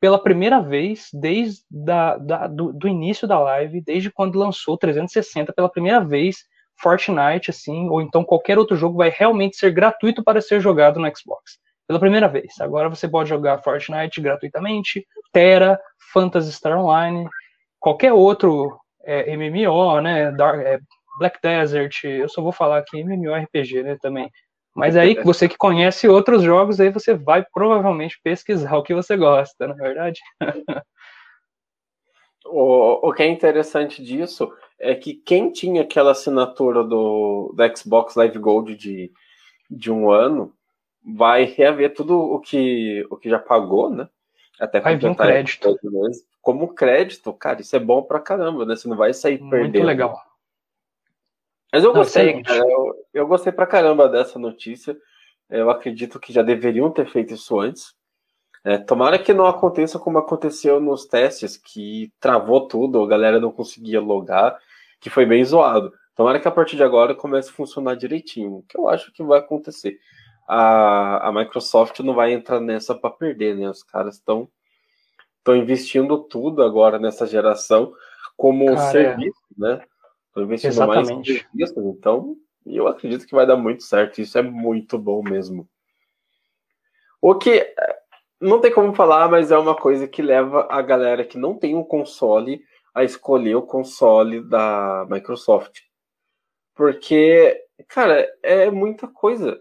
[0.01, 5.53] pela primeira vez desde da, da, do, do início da live, desde quando lançou 360
[5.53, 6.45] pela primeira vez,
[6.81, 11.17] Fortnite, assim, ou então qualquer outro jogo vai realmente ser gratuito para ser jogado no
[11.17, 11.59] Xbox.
[11.87, 12.61] Pela primeira vez.
[12.61, 15.81] Agora você pode jogar Fortnite gratuitamente, Terra,
[16.13, 17.27] Phantasy Star Online,
[17.81, 20.31] qualquer outro é, MMO, né?
[20.33, 20.79] Dark, é,
[21.19, 24.31] Black Desert, eu só vou falar aqui MMORPG, né, também.
[24.75, 29.17] Mas aí, você que conhece outros jogos, aí você vai provavelmente pesquisar o que você
[29.17, 30.21] gosta, na é verdade?
[32.51, 38.15] o, o que é interessante disso é que quem tinha aquela assinatura do, do Xbox
[38.15, 39.13] Live Gold de,
[39.71, 40.55] de um ano
[41.05, 44.09] vai reaver tudo o que, o que já pagou, né?
[44.61, 45.79] Até vai vir um crédito.
[46.43, 48.75] Como crédito, cara, isso é bom pra caramba, né?
[48.75, 49.73] Você não vai sair Muito perdendo.
[49.75, 50.23] Muito legal.
[51.73, 54.97] Mas eu gostei, cara, eu, eu gostei pra caramba dessa notícia.
[55.49, 57.95] Eu acredito que já deveriam ter feito isso antes.
[58.69, 63.51] É, tomara que não aconteça como aconteceu nos testes, que travou tudo, a galera não
[63.51, 64.59] conseguia logar
[65.01, 65.91] que foi bem zoado.
[66.15, 69.39] Tomara que a partir de agora comece a funcionar direitinho, que eu acho que vai
[69.39, 69.99] acontecer.
[70.47, 73.71] A, a Microsoft não vai entrar nessa para perder, né?
[73.71, 74.47] Os caras estão
[75.39, 77.95] estão investindo tudo agora nessa geração
[78.37, 79.61] como Cara, serviço, é.
[79.63, 79.85] né?
[80.27, 81.07] Estão investindo Exatamente.
[81.07, 84.21] mais em serviços, então eu acredito que vai dar muito certo.
[84.21, 85.67] Isso é muito bom mesmo.
[87.19, 87.75] O que
[88.41, 91.75] não tem como falar, mas é uma coisa que leva a galera que não tem
[91.75, 92.63] um console
[92.95, 95.81] a escolher o console da Microsoft.
[96.75, 99.59] Porque, cara, é muita coisa.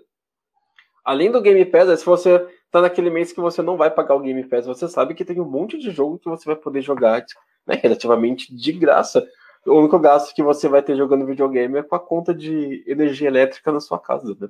[1.03, 4.19] Além do Game Pass, se você tá naquele mês que você não vai pagar o
[4.19, 7.23] Game Pass, você sabe que tem um monte de jogo que você vai poder jogar
[7.65, 9.27] né, relativamente de graça.
[9.65, 13.27] O único gasto que você vai ter jogando videogame é com a conta de energia
[13.27, 14.49] elétrica na sua casa, né?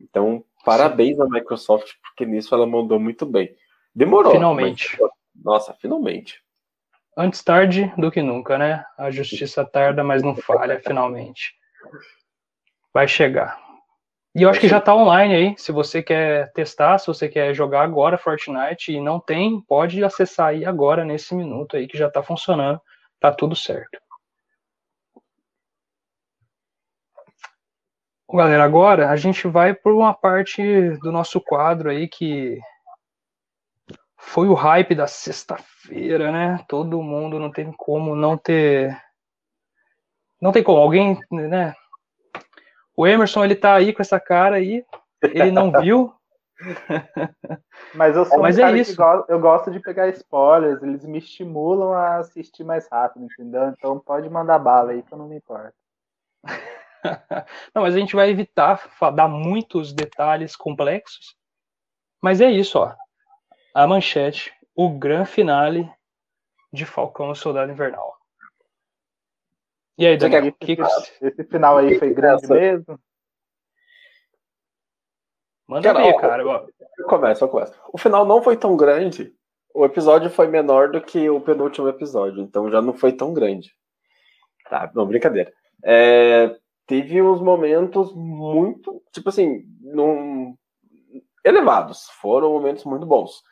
[0.00, 1.22] Então, parabéns Sim.
[1.22, 3.54] à Microsoft, porque nisso ela mandou muito bem.
[3.94, 4.32] Demorou.
[4.32, 4.96] Finalmente.
[5.00, 5.10] Mas,
[5.44, 6.40] nossa, finalmente.
[7.16, 8.84] Antes tarde do que nunca, né?
[8.96, 11.54] A justiça tarda, mas não falha, finalmente.
[12.92, 13.60] Vai chegar.
[14.34, 15.54] E eu acho que já tá online aí.
[15.58, 20.48] Se você quer testar, se você quer jogar agora Fortnite e não tem, pode acessar
[20.48, 22.80] aí agora, nesse minuto aí, que já tá funcionando.
[23.20, 24.00] Tá tudo certo.
[28.34, 30.62] Galera, agora a gente vai por uma parte
[31.02, 32.58] do nosso quadro aí que
[34.16, 36.64] foi o hype da sexta-feira, né?
[36.66, 38.96] Todo mundo não tem como não ter.
[40.40, 40.80] Não tem como.
[40.80, 41.74] Alguém, né?
[42.96, 44.82] O Emerson, ele tá aí com essa cara aí.
[45.22, 46.14] Ele não viu.
[47.94, 48.96] Mas eu sou Mas um é isso.
[48.96, 53.68] Go eu gosto de pegar spoilers, eles me estimulam a assistir mais rápido, entendeu?
[53.68, 55.74] Então pode mandar bala aí que eu não me importo.
[57.74, 61.36] não, mas a gente vai evitar dar muitos detalhes complexos.
[62.20, 62.94] Mas é isso, ó
[63.74, 65.90] a manchete, o grande finale
[66.72, 68.16] de Falcão e Soldado Invernal.
[69.98, 70.82] E aí, Daniel, que, que,
[71.20, 72.98] esse final aí foi grande mesmo?
[75.68, 76.66] Manda cara, ver, ó, cara.
[77.08, 77.74] Começa, começa.
[77.92, 79.34] O final não foi tão grande.
[79.74, 83.74] O episódio foi menor do que o penúltimo episódio, então já não foi tão grande.
[84.68, 85.52] Tá, não, brincadeira.
[85.82, 90.56] É, teve uns momentos muito, tipo assim, num,
[91.44, 92.08] elevados.
[92.20, 93.42] Foram momentos muito bons.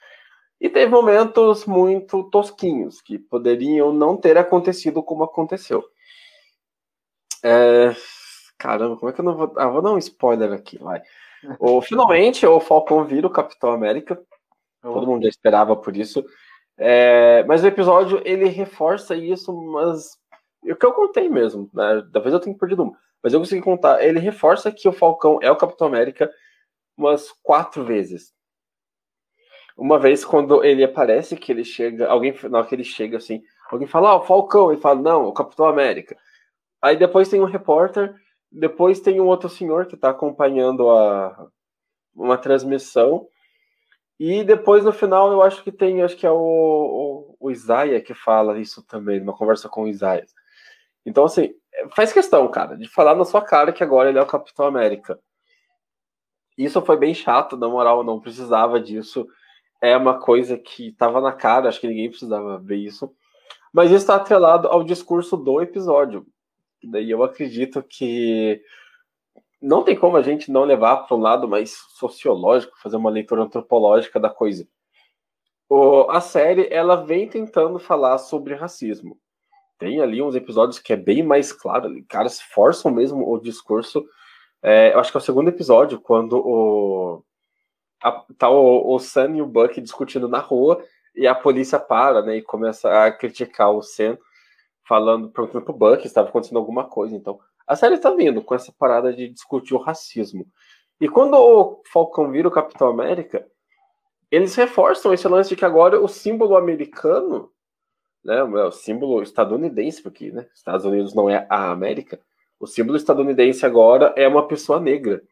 [0.60, 5.82] E teve momentos muito tosquinhos, que poderiam não ter acontecido como aconteceu.
[7.42, 7.94] É...
[8.58, 9.54] Caramba, como é que eu não vou.
[9.56, 11.02] Ah, vou dar um spoiler aqui, vai.
[11.58, 14.20] O, finalmente, o Falcão vira o Capitão América.
[14.82, 16.22] Todo mundo já esperava por isso.
[16.76, 17.42] É...
[17.44, 20.18] Mas o episódio ele reforça isso, mas.
[20.62, 22.06] O que eu contei mesmo, né?
[22.12, 22.94] Talvez eu tenha perdido um.
[23.22, 24.02] Mas eu consegui contar.
[24.02, 26.30] Ele reforça que o Falcão é o Capitão América
[26.96, 28.32] umas quatro vezes.
[29.76, 33.88] Uma vez, quando ele aparece, que ele chega, alguém, hora que ele chega assim, alguém
[33.88, 36.16] fala, ah, o Falcão, ele fala, não, o Capitão América.
[36.82, 38.14] Aí depois tem um repórter,
[38.52, 41.48] depois tem um outro senhor que está acompanhando a,
[42.14, 43.26] uma transmissão,
[44.18, 48.02] e depois no final eu acho que tem, acho que é o, o, o Isaiah
[48.02, 50.26] que fala isso também, numa conversa com o Isaiah.
[51.06, 51.54] Então, assim,
[51.94, 55.18] faz questão, cara, de falar na sua cara que agora ele é o Capitão América.
[56.56, 59.26] Isso foi bem chato, na moral, não precisava disso.
[59.80, 63.10] É uma coisa que estava na cara, acho que ninguém precisava ver isso.
[63.72, 66.26] Mas isso está atrelado ao discurso do episódio.
[66.82, 68.62] Daí eu acredito que
[69.60, 73.42] não tem como a gente não levar para um lado mais sociológico, fazer uma leitura
[73.42, 74.66] antropológica da coisa.
[75.68, 79.18] O, a série ela vem tentando falar sobre racismo.
[79.80, 84.06] Tem ali uns episódios que é bem mais claro, caras forçam mesmo o discurso
[84.62, 87.24] é, eu acho que é o segundo episódio, quando o,
[88.02, 92.22] a, tá o, o Sam e o Buck discutindo na rua e a polícia para,
[92.22, 94.18] né, e começa a criticar o Sam,
[94.86, 97.16] falando, perguntando pro Buck se estava acontecendo alguma coisa.
[97.16, 100.46] Então, a série tá vindo com essa parada de discutir o racismo.
[101.00, 103.46] E quando o Falcão vira o Capitão América,
[104.30, 107.50] eles reforçam esse lance de que agora o símbolo americano,
[108.24, 112.20] né, o símbolo estadunidense, porque né, Estados Unidos não é a América,
[112.58, 115.22] o símbolo estadunidense agora é uma pessoa negra.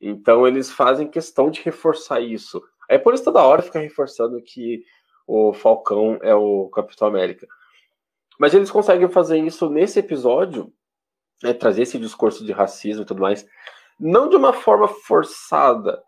[0.00, 2.62] Então eles fazem questão de reforçar isso.
[2.88, 4.84] Aí por isso toda hora fica reforçando que
[5.26, 7.46] o Falcão é o Capitão América.
[8.38, 10.72] Mas eles conseguem fazer isso nesse episódio,
[11.42, 13.46] né, trazer esse discurso de racismo e tudo mais,
[13.98, 16.02] não de uma forma forçada,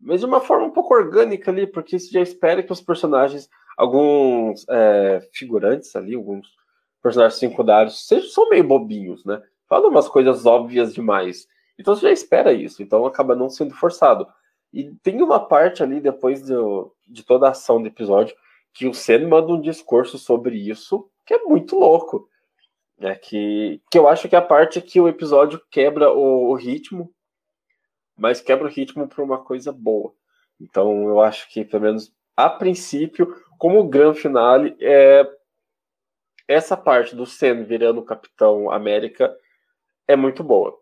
[0.00, 3.48] mas de uma forma um pouco orgânica ali, porque você já espera que os personagens,
[3.76, 6.48] alguns é, figurantes ali, alguns
[7.02, 9.42] personagens secundários, são meio bobinhos, né?
[9.70, 11.46] fala umas coisas óbvias demais.
[11.78, 14.26] Então você já espera isso, então acaba não sendo forçado.
[14.72, 18.36] E tem uma parte ali, depois do, de toda a ação do episódio,
[18.74, 22.28] que o Sen manda um discurso sobre isso, que é muito louco.
[22.98, 26.54] É que, que eu acho que é a parte que o episódio quebra o, o
[26.54, 27.10] ritmo,
[28.18, 30.12] mas quebra o ritmo para uma coisa boa.
[30.60, 35.22] Então eu acho que, pelo menos a princípio, como o grande finale, é
[36.48, 39.36] essa parte do Sen virando Capitão América
[40.08, 40.74] é muito boa.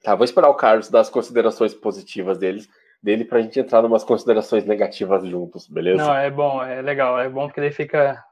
[0.00, 2.68] Tá, vou esperar o Carlos dar as considerações positivas deles,
[3.02, 6.04] dele pra gente entrar numas considerações negativas juntos, beleza?
[6.04, 8.24] Não, é bom, é legal, é bom porque ele fica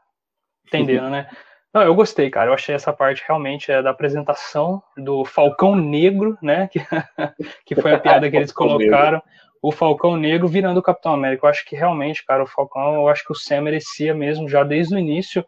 [0.64, 1.28] entendendo, né?
[1.74, 2.50] Não, eu gostei, cara.
[2.50, 6.68] Eu achei essa parte realmente é, da apresentação do Falcão Negro, né?
[7.66, 9.22] Que, que foi a piada que eles colocaram.
[9.62, 11.46] O Falcão Negro virando o Capitão América.
[11.46, 14.64] Eu acho que realmente, cara, o Falcão, eu acho que o Sam merecia mesmo já
[14.64, 15.44] desde o início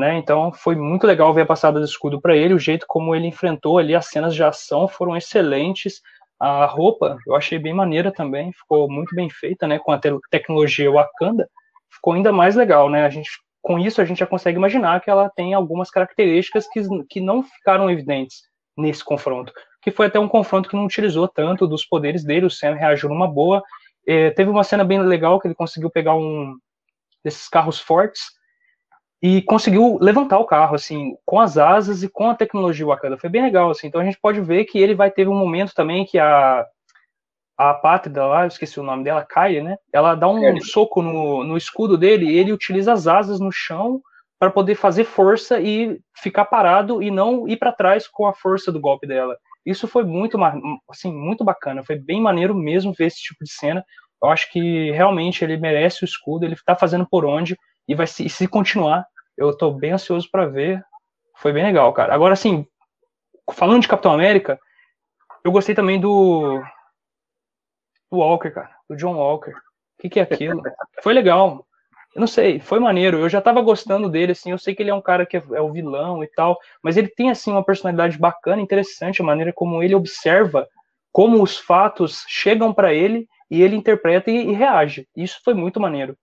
[0.00, 0.16] né?
[0.16, 3.26] Então foi muito legal ver a passada do escudo para ele, o jeito como ele
[3.26, 6.00] enfrentou ali as cenas de ação foram excelentes.
[6.38, 9.78] A roupa eu achei bem maneira também, ficou muito bem feita, né?
[9.78, 11.48] Com a te tecnologia Wakanda,
[11.92, 13.04] ficou ainda mais legal, né?
[13.04, 13.30] A gente
[13.62, 17.42] com isso a gente já consegue imaginar que ela tem algumas características que, que não
[17.42, 18.38] ficaram evidentes
[18.74, 22.50] nesse confronto, que foi até um confronto que não utilizou tanto dos poderes dele, o
[22.50, 23.62] Sam reagiu numa boa.
[24.06, 26.56] É, teve uma cena bem legal que ele conseguiu pegar um
[27.24, 28.22] desses carros fortes
[29.22, 33.18] e conseguiu levantar o carro, assim, com as asas e com a tecnologia Wakanda.
[33.18, 33.86] Foi bem legal, assim.
[33.86, 36.66] Então a gente pode ver que ele vai ter um momento também que a
[37.60, 39.76] a pátria lá, eu esqueci o nome dela, Kai, né?
[39.92, 40.58] Ela dá um é.
[40.60, 44.00] soco no, no escudo dele e ele utiliza as asas no chão
[44.38, 48.72] para poder fazer força e ficar parado e não ir para trás com a força
[48.72, 49.36] do golpe dela.
[49.64, 50.38] Isso foi muito,
[50.88, 51.84] assim, muito bacana.
[51.84, 53.84] Foi bem maneiro mesmo ver esse tipo de cena.
[54.22, 56.44] Eu acho que realmente ele merece o escudo.
[56.44, 59.06] Ele está fazendo por onde e vai se, se continuar,
[59.36, 60.82] eu tô bem ansioso para ver.
[61.36, 62.14] Foi bem legal, cara.
[62.14, 62.66] Agora, assim,
[63.52, 64.58] falando de Capitão América,
[65.44, 66.62] eu gostei também do,
[68.10, 69.52] do Walker, cara, do John Walker.
[69.52, 70.62] O que, que é aquilo?
[71.02, 71.66] Foi legal.
[72.14, 73.18] Eu não sei, foi maneiro.
[73.18, 74.50] Eu já tava gostando dele, assim.
[74.50, 76.96] Eu sei que ele é um cara que é, é o vilão e tal, mas
[76.96, 80.68] ele tem, assim, uma personalidade bacana, interessante, a maneira como ele observa
[81.12, 85.08] como os fatos chegam para ele e ele interpreta e, e, reage.
[85.16, 86.16] Isso foi muito maneiro.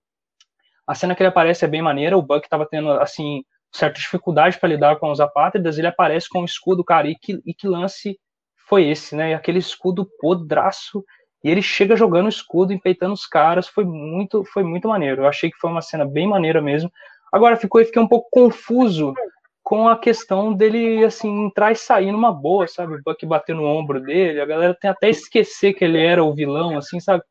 [0.86, 4.58] A cena que ele aparece é bem maneira, o Buck estava tendo, assim, certa dificuldade
[4.58, 7.68] para lidar com os apátridas, ele aparece com o escudo, cara, e que, e que
[7.68, 8.18] lance
[8.66, 9.34] foi esse, né?
[9.34, 11.04] Aquele escudo podraço,
[11.42, 15.22] e ele chega jogando o escudo, empeitando os caras, foi muito, foi muito maneiro.
[15.22, 16.90] Eu achei que foi uma cena bem maneira mesmo.
[17.32, 19.14] Agora ficou, fiquei um pouco confuso
[19.62, 22.94] com a questão dele, assim, entrar e sair numa boa, sabe?
[22.94, 26.34] O Buck bater no ombro dele, a galera tem até esquecer que ele era o
[26.34, 27.22] vilão, assim, sabe?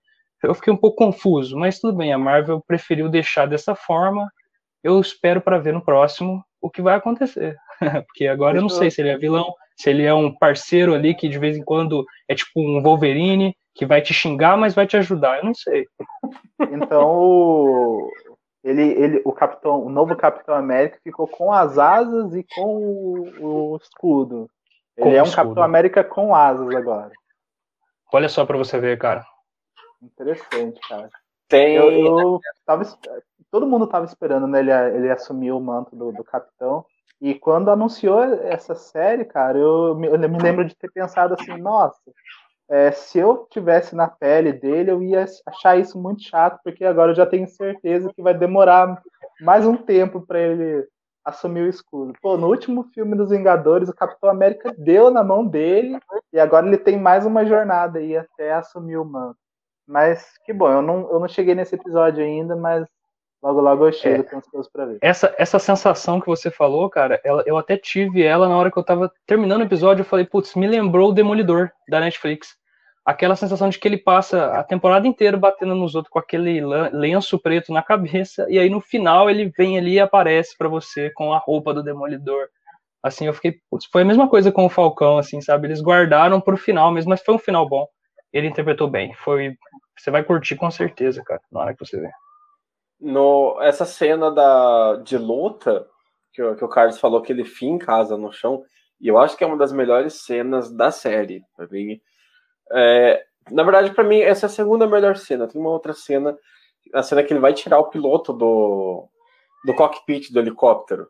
[0.44, 4.32] Eu fiquei um pouco confuso, mas tudo bem, a Marvel preferiu deixar dessa forma.
[4.84, 7.58] Eu espero para ver no próximo o que vai acontecer.
[8.06, 11.16] Porque agora eu não sei se ele é vilão, se ele é um parceiro ali
[11.16, 14.88] que de vez em quando é tipo um Wolverine, que vai te xingar, mas vai
[14.88, 15.38] te ajudar.
[15.38, 15.88] Eu não sei.
[16.60, 18.10] Então,
[18.64, 23.74] ele, ele, o capitão, o novo Capitão América ficou com as asas e com o,
[23.74, 24.50] o escudo.
[24.98, 25.36] Ele com é um escudo.
[25.36, 27.12] Capitão América com asas agora.
[28.12, 29.24] Olha só para você ver, cara.
[30.02, 31.10] Interessante, cara.
[31.48, 31.76] Tem.
[31.76, 32.84] Eu, eu tava,
[33.52, 36.84] todo mundo tava esperando né, ele, ele assumir o manto do, do capitão.
[37.22, 42.00] E quando anunciou essa série, cara, eu, eu me lembro de ter pensado assim, nossa,
[42.70, 47.12] é, se eu tivesse na pele dele, eu ia achar isso muito chato, porque agora
[47.12, 49.02] eu já tenho certeza que vai demorar
[49.42, 50.86] mais um tempo para ele
[51.24, 52.14] assumir o escudo.
[52.22, 56.00] Pô, no último filme dos Vingadores, o Capitão América deu na mão dele
[56.32, 59.38] e agora ele tem mais uma jornada aí até assumir o manto.
[59.86, 62.86] Mas que bom, eu não, eu não cheguei nesse episódio ainda, mas
[63.42, 64.98] logo logo eu chego, é, coisas pra ver.
[65.02, 68.78] Essa, essa sensação que você falou, cara, ela, eu até tive ela na hora que
[68.78, 72.58] eu tava terminando o episódio, eu falei, putz, me lembrou o Demolidor da Netflix
[73.08, 76.60] aquela sensação de que ele passa a temporada inteira batendo nos outros com aquele
[76.92, 81.10] lenço preto na cabeça, e aí no final ele vem ali e aparece para você
[81.12, 82.50] com a roupa do Demolidor.
[83.02, 85.68] Assim, eu fiquei, putz, foi a mesma coisa com o Falcão, assim, sabe?
[85.68, 87.88] Eles guardaram pro final mesmo, mas foi um final bom.
[88.34, 89.14] Ele interpretou bem.
[89.14, 89.56] Foi,
[89.98, 92.12] você vai curtir com certeza, cara, na hora que você ver.
[93.00, 95.88] No, essa cena da, de luta,
[96.34, 98.64] que, que o Carlos falou que ele finca casa no chão,
[99.00, 101.44] e eu acho que é uma das melhores cenas da série.
[101.56, 102.00] Pra mim,
[102.72, 105.48] é, na verdade, para mim, essa é a segunda melhor cena.
[105.48, 106.38] Tem uma outra cena,
[106.94, 109.08] a cena que ele vai tirar o piloto do,
[109.66, 111.08] do cockpit do helicóptero.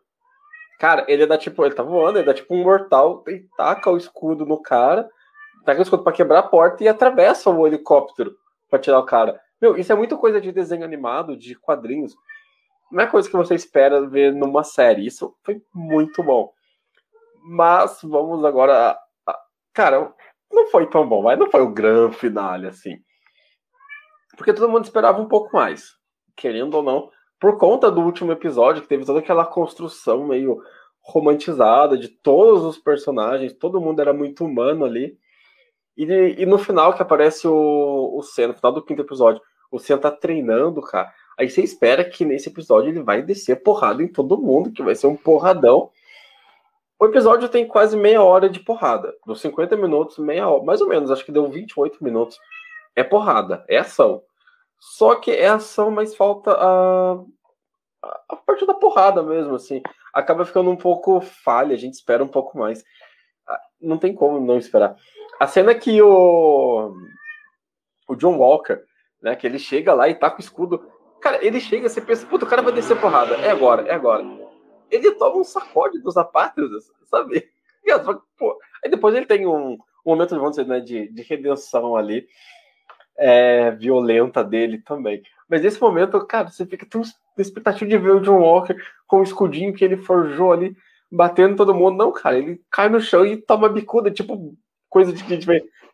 [0.80, 3.98] Cara, ele dá tipo, ele tá voando, ele dá tipo um mortal, e taca o
[3.98, 5.10] escudo no cara,
[5.66, 8.36] taca o escudo pra quebrar a porta e atravessa o helicóptero
[8.70, 9.40] pra tirar o cara.
[9.62, 12.16] Meu, isso é muita coisa de desenho animado, de quadrinhos.
[12.92, 15.06] Não é coisa que você espera ver numa série.
[15.06, 16.52] Isso foi muito bom.
[17.44, 18.98] Mas vamos agora.
[19.74, 20.14] Cara,
[20.52, 23.00] não foi tão bom, mas não foi o grande finale, assim.
[24.36, 25.96] Porque todo mundo esperava um pouco mais,
[26.36, 30.62] querendo ou não, por conta do último episódio, que teve toda aquela construção meio
[31.02, 35.18] romantizada de todos os personagens, todo mundo era muito humano ali.
[35.96, 36.06] E,
[36.38, 39.42] e no final que aparece o, o no final do quinto episódio,
[39.80, 41.12] Senna tá treinando, cara.
[41.38, 44.96] Aí você espera que nesse episódio ele vai descer porrada em todo mundo, que vai
[44.96, 45.92] ser um porradão.
[47.00, 49.14] O episódio tem quase meia hora de porrada.
[49.26, 52.40] Dos 50 minutos, meia hora, mais ou menos, acho que deu 28 minutos.
[52.96, 54.24] É porrada, é ação.
[54.80, 57.24] Só que é ação, mas falta a,
[58.30, 59.82] a parte da porrada mesmo, assim.
[60.12, 62.84] Acaba ficando um pouco falha, a gente espera um pouco mais.
[63.48, 64.96] Ah, não tem como não esperar.
[65.40, 66.96] A cena que o,
[68.08, 68.82] o John Walker,
[69.22, 70.86] né, que ele chega lá e tá com o escudo.
[71.22, 73.36] Cara, ele chega, você pensa, puta, o cara vai descer porrada.
[73.36, 74.24] É agora, é agora
[74.90, 77.50] ele toma um sacode dos apátridas, sabe?
[78.38, 82.28] Pô, aí depois ele tem um, um momento, vamos dizer, né, de, de redenção ali,
[83.18, 85.22] é, violenta dele também.
[85.50, 87.02] Mas nesse momento, cara, você fica tão
[87.38, 88.76] expectativa de ver o John Walker
[89.08, 90.76] com o escudinho que ele forjou ali,
[91.10, 91.98] batendo todo mundo.
[91.98, 94.54] Não, cara, ele cai no chão e toma bicuda, tipo
[94.90, 95.38] coisa de que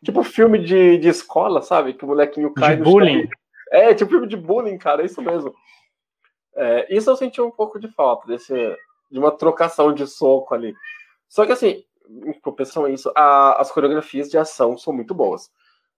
[0.02, 1.94] tipo filme de, de escola, sabe?
[1.94, 3.22] Que o molequinho cai de no bullying.
[3.22, 3.30] chão.
[3.72, 5.54] É, tipo filme de bullying, cara, é isso mesmo.
[6.54, 8.54] É, isso eu senti um pouco de falta, desse,
[9.10, 10.74] de uma trocação de soco ali.
[11.28, 15.50] Só que assim, em compensação a isso, a, as coreografias de ação são muito boas.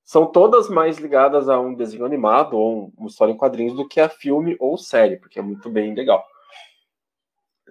[0.05, 4.01] São todas mais ligadas a um desenho animado ou uma história em quadrinhos do que
[4.01, 6.25] a filme ou série, porque é muito bem legal.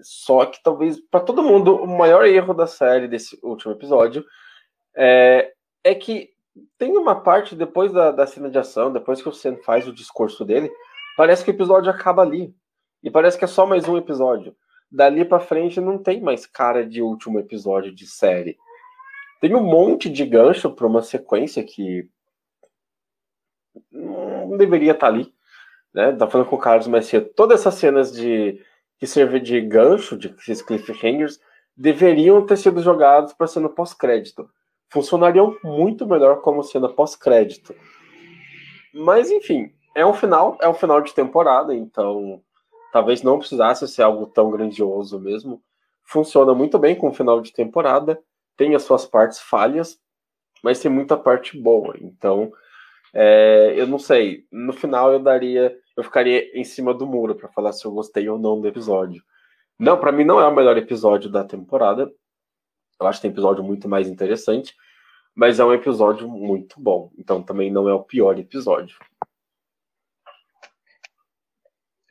[0.01, 4.25] Só que talvez para todo mundo o maior erro da série desse último episódio
[4.95, 6.29] é, é que
[6.77, 9.93] tem uma parte depois da, da cena de ação, depois que o Sen faz o
[9.93, 10.71] discurso dele,
[11.17, 12.55] parece que o episódio acaba ali.
[13.03, 14.55] E parece que é só mais um episódio.
[14.89, 18.57] Dali para frente não tem mais cara de último episódio de série.
[19.41, 22.09] Tem um monte de gancho para uma sequência que
[23.91, 25.33] não deveria estar tá ali.
[25.93, 26.11] Né?
[26.13, 27.29] Tá falando com o Carlos mais cedo.
[27.35, 28.61] Todas essas cenas de
[28.97, 31.39] que servem de gancho, de cliffhangers,
[31.75, 34.49] deveriam ter sido jogados para ser no pós-crédito.
[34.95, 37.75] Funcionariam muito melhor como cena pós-crédito.
[38.93, 42.41] Mas enfim, é um final, é um final de temporada, então
[42.93, 45.61] talvez não precisasse ser algo tão grandioso mesmo.
[46.01, 48.17] Funciona muito bem com o final de temporada,
[48.55, 49.99] tem as suas partes falhas,
[50.63, 51.93] mas tem muita parte boa.
[51.99, 52.53] Então,
[53.13, 54.45] é, eu não sei.
[54.49, 58.29] No final eu daria, eu ficaria em cima do muro para falar se eu gostei
[58.29, 59.21] ou não do episódio.
[59.77, 62.09] Não, para mim não é o melhor episódio da temporada.
[62.99, 64.75] Eu acho que tem episódio muito mais interessante,
[65.33, 67.11] mas é um episódio muito bom.
[67.17, 68.97] Então também não é o pior episódio.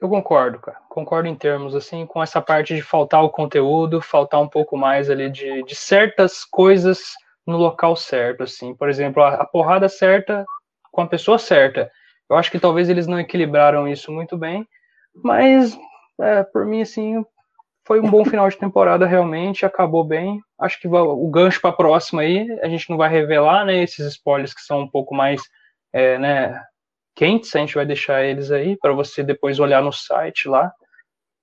[0.01, 0.79] Eu concordo, cara.
[0.91, 5.09] Concordo em termos, assim, com essa parte de faltar o conteúdo, faltar um pouco mais
[5.09, 7.15] ali de, de certas coisas
[7.47, 8.75] no local certo, assim.
[8.75, 10.45] Por exemplo, a, a porrada certa
[10.93, 11.91] com a pessoa certa.
[12.29, 14.67] Eu acho que talvez eles não equilibraram isso muito bem,
[15.15, 15.79] mas
[16.21, 17.25] é, por mim, assim,
[17.87, 20.41] foi um bom final de temporada realmente, acabou bem.
[20.59, 24.07] Acho que o gancho para a próxima aí, a gente não vai revelar, né, esses
[24.07, 25.43] spoilers que são um pouco mais,
[25.93, 26.63] é, né,
[27.15, 30.73] quentes, a gente vai deixar eles aí para você depois olhar no site lá.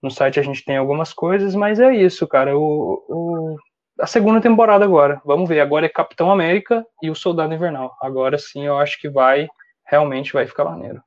[0.02, 2.58] No site a gente tem algumas coisas, mas é isso, cara.
[2.58, 3.58] O, o,
[4.00, 5.22] a segunda temporada agora.
[5.24, 5.60] Vamos ver.
[5.60, 7.96] Agora é Capitão América e o Soldado Invernal.
[8.02, 9.48] Agora sim eu acho que vai,
[9.86, 11.02] realmente vai ficar maneiro.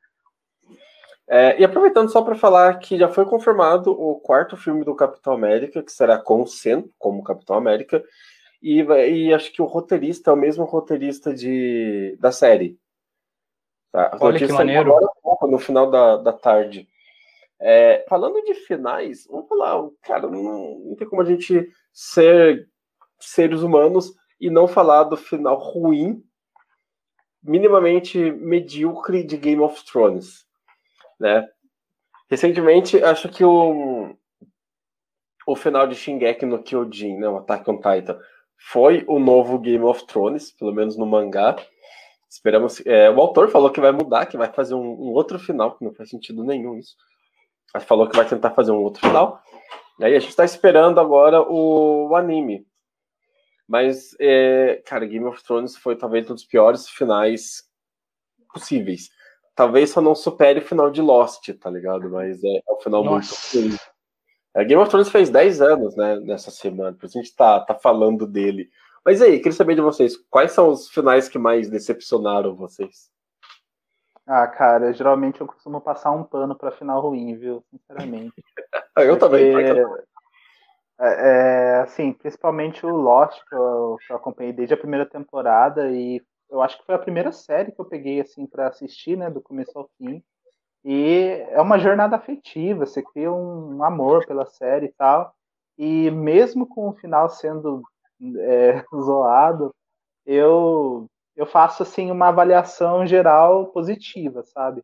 [1.27, 5.33] É, e aproveitando só para falar que já foi confirmado o quarto filme do Capitão
[5.33, 8.05] América, que será com o Sen como Capitão América,
[8.63, 12.79] e, e acho que o roteirista é o mesmo roteirista de, da série.
[13.91, 14.17] Tá?
[14.21, 14.93] Olha que maneiro.
[14.93, 16.89] Agora, no final da, da tarde.
[17.61, 22.69] É, falando de finais, vamos falar, cara, não, não tem como a gente ser
[23.21, 26.23] seres humanos e não falar do final ruim,
[27.43, 30.45] minimamente medíocre de Game of Thrones,
[31.19, 31.47] né?
[32.31, 34.17] Recentemente, acho que o
[35.47, 38.19] o final de Shingeki no Kyojin, né, o Attack on Titan,
[38.57, 41.57] foi o novo Game of Thrones, pelo menos no mangá.
[42.31, 42.85] Esperamos.
[42.87, 45.85] É, o autor falou que vai mudar, que vai fazer um, um, outro final, que
[45.85, 46.97] não faz sentido nenhum isso.
[47.73, 49.43] Mas falou que vai tentar fazer um outro final.
[49.99, 52.67] E aí a gente está esperando agora o, o anime.
[53.69, 57.63] Mas, é, cara, Game of Thrones foi talvez um dos piores finais
[58.53, 59.11] possíveis.
[59.55, 62.11] Talvez só não supere o final de Lost, tá ligado?
[62.11, 63.59] Mas é, é um final Nossa.
[63.59, 63.79] muito ruim.
[64.55, 67.61] É, Game of Thrones fez 10 anos, né, nessa semana, por isso a gente tá,
[67.61, 68.71] tá falando dele.
[69.05, 73.11] Mas aí, queria saber de vocês, quais são os finais que mais decepcionaram vocês?
[74.27, 77.63] Ah, cara, geralmente eu costumo passar um pano para final ruim, viu?
[77.71, 78.33] Sinceramente.
[78.97, 79.55] eu também.
[80.99, 85.91] É, é, assim, principalmente o Lost, que eu, que eu, acompanhei desde a primeira temporada,
[85.91, 86.23] e
[86.55, 89.43] eu acho que foi a primeira série que eu peguei, assim, para assistir, né, do
[89.43, 90.23] começo ao fim.
[90.85, 95.35] E é uma jornada afetiva, você cria um amor pela série e tal.
[95.77, 97.83] E mesmo com o final sendo
[98.39, 99.75] é, zoado,
[100.25, 104.81] eu, eu faço, assim, uma avaliação geral positiva, sabe?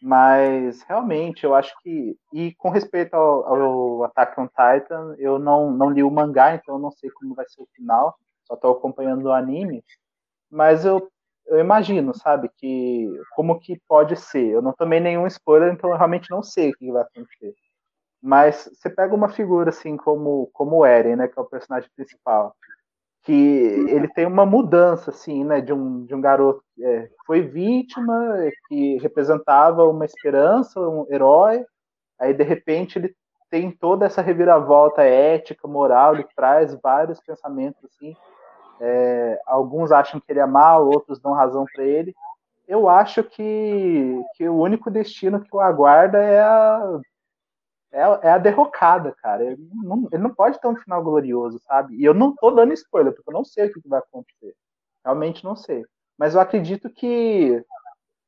[0.00, 2.16] Mas realmente eu acho que.
[2.32, 6.76] E com respeito ao, ao Attack on Titan, eu não, não li o mangá, então
[6.76, 8.16] eu não sei como vai ser o final.
[8.44, 9.84] Só estou acompanhando o anime.
[10.50, 11.10] Mas eu,
[11.46, 14.48] eu imagino, sabe, que como que pode ser.
[14.48, 17.54] Eu não tomei nenhum spoiler, então eu realmente não sei o que vai acontecer.
[18.22, 21.90] Mas você pega uma figura assim como, como o Eren, né, que é o personagem
[21.96, 22.54] principal
[23.22, 27.42] que ele tem uma mudança assim, né, de um, de um garoto é, que foi
[27.42, 28.36] vítima,
[28.68, 31.64] que representava uma esperança, um herói,
[32.18, 33.14] aí de repente ele
[33.50, 38.16] tem toda essa reviravolta ética, moral, ele traz vários pensamentos assim.
[38.80, 42.14] É, alguns acham que ele é mal, outros dão razão para ele.
[42.66, 47.00] Eu acho que, que o único destino que o aguarda é a
[47.92, 49.44] é, é a derrocada, cara.
[49.44, 51.96] Ele não, ele não, pode ter um final glorioso, sabe?
[51.96, 54.54] E eu não tô dando spoiler, porque eu não sei o que vai acontecer.
[55.04, 55.84] Realmente não sei.
[56.16, 57.62] Mas eu acredito que,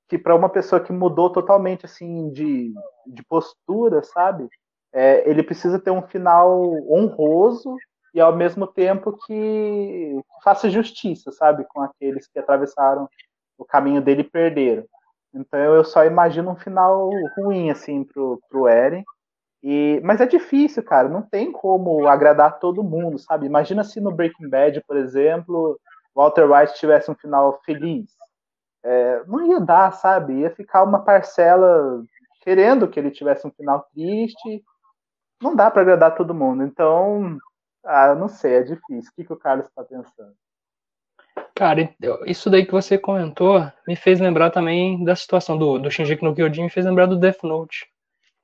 [0.08, 2.72] que para uma pessoa que mudou totalmente assim de,
[3.06, 4.48] de postura, sabe?
[4.92, 7.76] É, ele precisa ter um final honroso
[8.14, 11.64] e ao mesmo tempo que faça justiça, sabe?
[11.64, 13.08] Com aqueles que atravessaram
[13.56, 14.84] o caminho dele e perderam.
[15.34, 19.02] Então eu só imagino um final ruim, assim, pro, pro Eren.
[19.62, 21.08] E, mas é difícil, cara.
[21.08, 23.46] Não tem como agradar todo mundo, sabe?
[23.46, 25.78] Imagina se no Breaking Bad, por exemplo,
[26.14, 28.10] Walter White tivesse um final feliz.
[28.84, 30.40] É, não ia dar, sabe?
[30.40, 32.02] Ia ficar uma parcela
[32.42, 34.62] querendo que ele tivesse um final triste.
[35.40, 36.64] Não dá para agradar todo mundo.
[36.64, 37.38] Então,
[37.84, 39.10] ah, não sei, é difícil.
[39.10, 40.34] O que, que o Carlos está pensando?
[41.54, 41.94] Cara,
[42.26, 46.34] isso daí que você comentou me fez lembrar também da situação do, do Shinji no
[46.34, 47.92] Kyojin, me fez lembrar do Death Note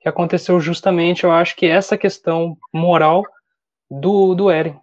[0.00, 3.22] que aconteceu justamente, eu acho que essa questão moral
[3.90, 4.78] do, do Eren,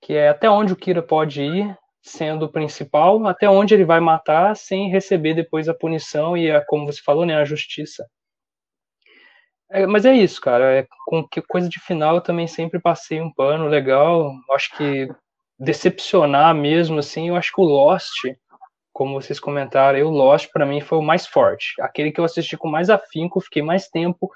[0.00, 4.00] que é até onde o Kira pode ir, sendo o principal, até onde ele vai
[4.00, 8.06] matar sem receber depois a punição e, a, como você falou, né, a justiça.
[9.70, 10.80] É, mas é isso, cara.
[10.80, 14.32] É, com que coisa de final eu também sempre passei um pano legal.
[14.52, 15.08] Acho que
[15.58, 18.24] decepcionar mesmo, assim, eu acho que o Lost,
[18.92, 21.74] como vocês comentaram, o Lost para mim foi o mais forte.
[21.80, 24.30] Aquele que eu assisti com mais afinco, fiquei mais tempo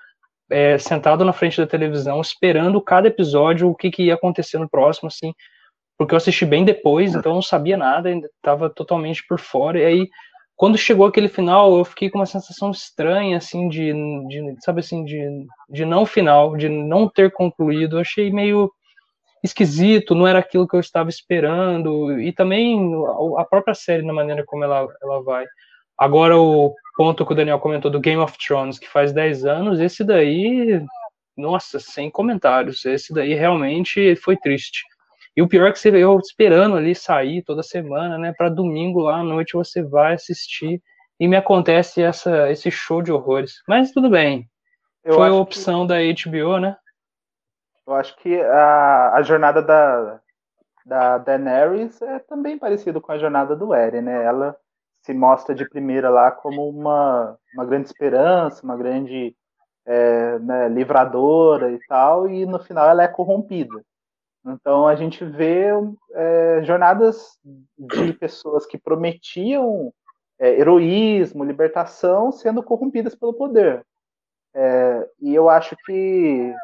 [0.50, 4.68] é, sentado na frente da televisão, esperando cada episódio, o que, que ia acontecer no
[4.68, 5.32] próximo, assim,
[5.96, 9.78] porque eu assisti bem depois, então eu não sabia nada, ainda estava totalmente por fora,
[9.78, 10.08] e aí,
[10.56, 13.92] quando chegou aquele final, eu fiquei com uma sensação estranha, assim, de,
[14.28, 18.72] de sabe assim, de, de não final, de não ter concluído, eu achei meio
[19.42, 22.92] esquisito, não era aquilo que eu estava esperando, e também
[23.36, 25.44] a própria série, na maneira como ela, ela vai.
[25.98, 29.80] Agora, o ponto que o Daniel comentou do Game of Thrones, que faz 10 anos,
[29.80, 30.82] esse daí,
[31.36, 34.82] nossa, sem comentários, esse daí realmente foi triste.
[35.36, 39.00] E o pior é que você veio esperando ali sair toda semana, né, para domingo
[39.00, 40.80] lá à noite você vai assistir
[41.18, 43.62] e me acontece essa, esse show de horrores.
[43.68, 44.48] Mas tudo bem.
[45.02, 45.88] Eu foi a opção que...
[45.88, 46.76] da HBO, né?
[47.86, 50.20] Eu acho que a, a jornada da,
[50.86, 54.24] da Daenerys é também parecido com a jornada do Eren, né?
[54.24, 54.56] Ela
[55.02, 59.36] se mostra de primeira lá como uma, uma grande esperança, uma grande
[59.86, 63.84] é, né, livradora e tal, e no final ela é corrompida.
[64.46, 65.68] Então a gente vê
[66.12, 67.38] é, jornadas
[67.78, 69.92] de pessoas que prometiam
[70.38, 73.84] é, heroísmo, libertação, sendo corrompidas pelo poder.
[74.54, 76.54] É, e eu acho que,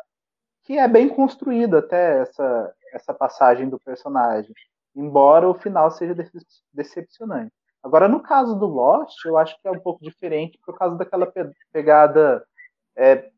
[0.64, 4.54] que é bem construída até essa, essa passagem do personagem,
[4.94, 6.14] embora o final seja
[6.72, 7.52] decepcionante.
[7.82, 11.26] Agora, no caso do Lost, eu acho que é um pouco diferente por causa daquela
[11.26, 12.44] pe pegada
[12.94, 13.30] é,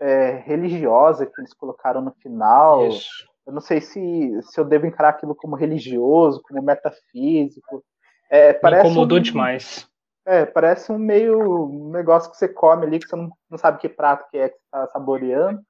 [0.00, 2.88] é, religiosa que eles colocaram no final.
[2.88, 3.28] Isso.
[3.46, 7.84] Eu não sei se, se eu devo encarar aquilo como religioso, como metafísico.
[8.30, 9.88] É, parece Me incomodou um, demais.
[10.26, 13.78] É, parece um meio um negócio que você come ali, que você não, não sabe
[13.78, 15.60] que prato que é que você está saboreando.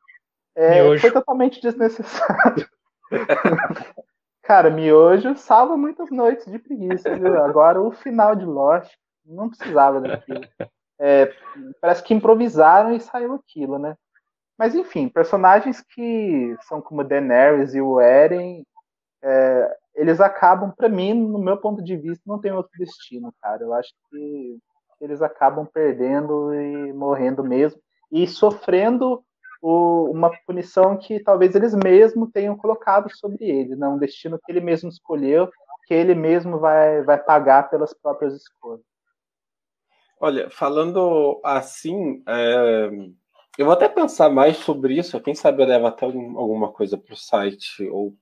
[0.56, 2.68] É, foi totalmente desnecessário.
[4.42, 7.42] Cara, miojo salva muitas noites de preguiça, viu?
[7.42, 8.92] Agora o final de Lost
[9.24, 10.42] não precisava daquilo.
[11.00, 11.32] É,
[11.80, 13.96] parece que improvisaram e saiu aquilo, né?
[14.58, 18.64] Mas enfim, personagens que são como Daenerys e o Eren,
[19.22, 23.62] é, eles acabam, para mim, no meu ponto de vista, não tem outro destino, cara.
[23.62, 24.58] Eu acho que
[25.00, 27.80] eles acabam perdendo e morrendo mesmo
[28.10, 29.24] e sofrendo
[29.60, 33.88] o, uma punição que talvez eles mesmos tenham colocado sobre ele, né?
[33.88, 35.50] um destino que ele mesmo escolheu,
[35.86, 38.84] que ele mesmo vai, vai pagar pelas próprias escolhas.
[40.20, 42.90] Olha, falando assim, é,
[43.58, 45.20] eu vou até pensar mais sobre isso.
[45.20, 48.14] Quem sabe eu levo até alguma coisa para o site, ou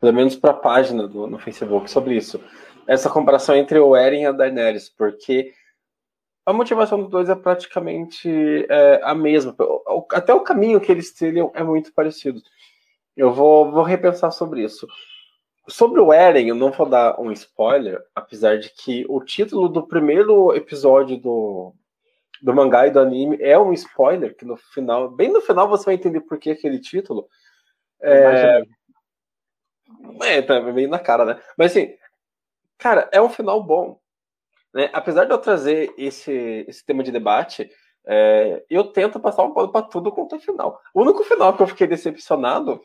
[0.00, 2.40] pelo menos para a página do, no Facebook sobre isso.
[2.86, 5.52] Essa comparação entre o Eren e a Daenerys, porque
[6.44, 9.54] a motivação dos dois é praticamente é, a mesma.
[10.12, 12.40] Até o caminho que eles trilham é muito parecido.
[13.16, 14.86] Eu vou, vou repensar sobre isso.
[15.68, 19.86] Sobre o Eren, eu não vou dar um spoiler, apesar de que o título do
[19.86, 21.74] primeiro episódio do,
[22.42, 25.84] do mangá e do anime é um spoiler, que no final, bem no final você
[25.86, 27.28] vai entender por que aquele título.
[28.02, 28.62] É,
[30.22, 31.40] é tá meio na cara, né?
[31.56, 31.94] Mas assim,
[32.78, 33.98] cara, é um final bom.
[34.74, 34.90] Né?
[34.92, 37.70] Apesar de eu trazer esse, esse tema de debate,
[38.06, 40.80] é, eu tento passar um pano para tudo quanto é final.
[40.94, 42.80] O único final que eu fiquei decepcionado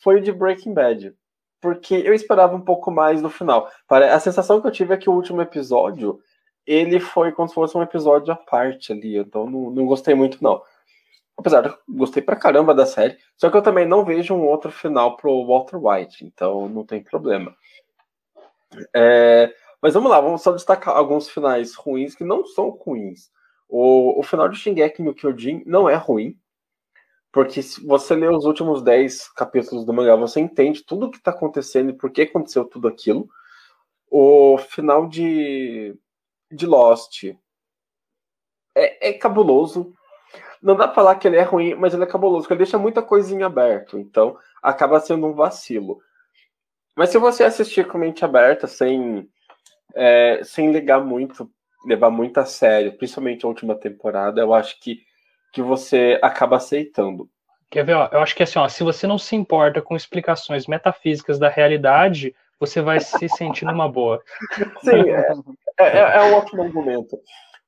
[0.00, 1.14] foi o de Breaking Bad.
[1.60, 3.70] Porque eu esperava um pouco mais no final.
[3.88, 6.20] A sensação que eu tive é que o último episódio
[6.66, 9.16] ele foi como se fosse um episódio à parte ali.
[9.16, 10.62] Então não, não gostei muito, não.
[11.36, 13.18] Apesar de gostei pra caramba da série.
[13.36, 16.24] Só que eu também não vejo um outro final pro Walter White.
[16.24, 17.54] Então não tem problema.
[18.94, 23.30] É, mas vamos lá, vamos só destacar alguns finais ruins que não são ruins.
[23.68, 26.38] O, o final de Shingeki no Kyojin não é ruim,
[27.32, 31.18] porque se você lê os últimos 10 capítulos do mangá, você entende tudo o que
[31.18, 33.28] está acontecendo e por que aconteceu tudo aquilo.
[34.08, 35.96] O final de,
[36.54, 37.24] de Lost
[38.74, 39.92] é, é cabuloso.
[40.62, 42.78] Não dá pra falar que ele é ruim, mas ele é cabuloso, porque ele deixa
[42.78, 43.98] muita coisinha aberto.
[43.98, 46.00] Então, acaba sendo um vacilo.
[46.96, 49.28] Mas se você assistir com mente aberta, sem
[49.94, 51.50] é, sem ligar muito,
[51.86, 55.02] levar muito a sério, principalmente a última temporada, eu acho que,
[55.52, 57.28] que você acaba aceitando.
[57.70, 57.94] Quer ver?
[57.94, 61.48] Ó, eu acho que assim, ó, se você não se importa com explicações metafísicas da
[61.48, 64.22] realidade, você vai se sentir numa boa.
[64.82, 65.32] Sim, é,
[65.78, 67.18] é, é um ótimo argumento.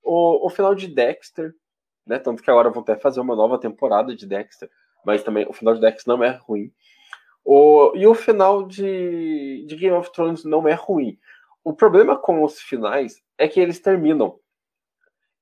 [0.03, 1.53] O, o final de Dexter,
[2.07, 2.19] né?
[2.19, 4.71] Tanto que agora vão até fazer uma nova temporada de Dexter,
[5.05, 6.71] mas também o final de Dexter não é ruim.
[7.45, 11.19] O, e o final de, de Game of Thrones não é ruim.
[11.63, 14.39] o problema com os finais é que eles terminam.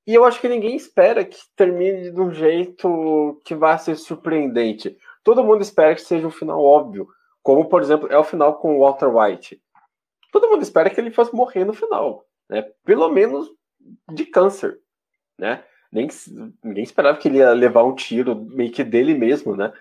[0.06, 4.96] E eu acho que ninguém espera que termine de um jeito que vá ser surpreendente.
[5.22, 7.08] Todo mundo espera que seja um final óbvio.
[7.44, 9.62] Como, por exemplo, é o final com o Walter White.
[10.32, 12.24] Todo mundo espera que ele fosse morrer no final.
[12.48, 12.62] Né?
[12.82, 13.50] Pelo menos
[14.10, 14.80] de câncer.
[15.38, 15.62] Né?
[15.92, 16.08] Nem,
[16.62, 19.72] ninguém esperava que ele ia levar um tiro meio que dele mesmo, né?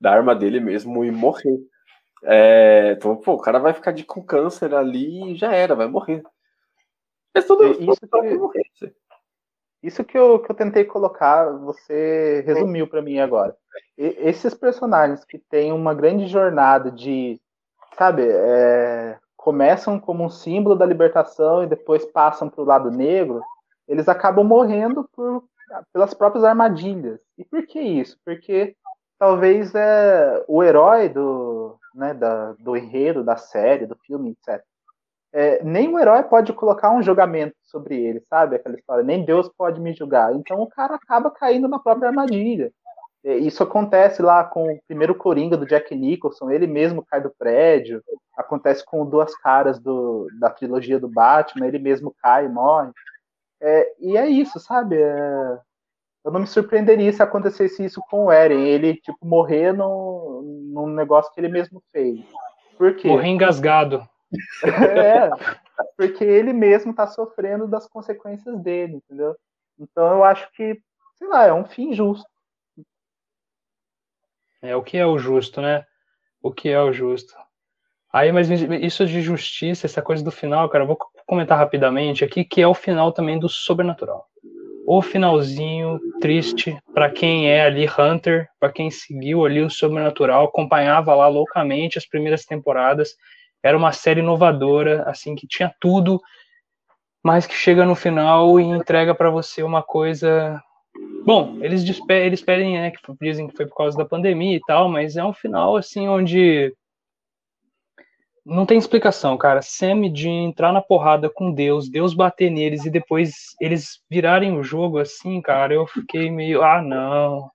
[0.00, 1.58] Da arma dele mesmo e morrer.
[2.22, 5.88] É, então, pô, o cara vai ficar de, com câncer ali e já era, vai
[5.88, 6.22] morrer.
[7.34, 8.70] Mas tudo é, isso que, morrer.
[9.82, 13.56] Isso que eu, que eu tentei colocar, você resumiu para mim agora.
[13.98, 17.40] E, esses personagens que têm uma grande jornada de,
[17.98, 23.42] sabe, é, começam como um símbolo da libertação e depois passam para o lado negro,
[23.88, 25.44] eles acabam morrendo por,
[25.92, 27.20] pelas próprias armadilhas.
[27.36, 28.16] E por que isso?
[28.24, 28.76] Porque
[29.18, 34.64] talvez é o herói do, né, da, do enredo, da série, do filme, etc.
[35.32, 38.56] É, nem o herói pode colocar um julgamento sobre ele, sabe?
[38.56, 40.34] Aquela história, nem Deus pode me julgar.
[40.34, 42.70] Então o cara acaba caindo na própria armadilha.
[43.24, 48.02] Isso acontece lá com o primeiro Coringa do Jack Nicholson, ele mesmo cai do prédio.
[48.36, 52.90] Acontece com Duas Caras do, da trilogia do Batman, ele mesmo cai e morre.
[53.60, 54.96] É, e é isso, sabe?
[55.00, 55.58] É,
[56.24, 60.88] eu não me surpreenderia se acontecesse isso com o Eren, ele, tipo, morrer no, num
[60.88, 62.20] negócio que ele mesmo fez.
[62.76, 63.06] Por quê?
[63.06, 64.02] Morrer engasgado.
[64.64, 65.30] É,
[65.96, 69.36] porque ele mesmo tá sofrendo das consequências dele, entendeu?
[69.78, 70.80] Então eu acho que,
[71.16, 72.26] sei lá, é um fim justo.
[74.60, 75.84] É, o que é o justo, né?
[76.40, 77.34] O que é o justo?
[78.12, 82.44] Aí, mas isso de justiça, essa coisa do final, cara, eu vou comentar rapidamente aqui,
[82.44, 84.28] que é o final também do sobrenatural
[84.86, 91.14] o finalzinho triste para quem é ali Hunter, para quem seguiu ali o sobrenatural, acompanhava
[91.14, 93.16] lá loucamente as primeiras temporadas.
[93.62, 96.20] Era uma série inovadora, assim que tinha tudo,
[97.22, 100.60] mas que chega no final e entrega para você uma coisa.
[101.24, 104.88] Bom, eles, eles pedem, né, que dizem que foi por causa da pandemia e tal,
[104.88, 106.74] mas é um final assim onde
[108.44, 109.62] não tem explicação, cara.
[109.62, 114.64] Sam de entrar na porrada com Deus, Deus bater neles e depois eles virarem o
[114.64, 117.48] jogo assim, cara, eu fiquei meio, ah, não.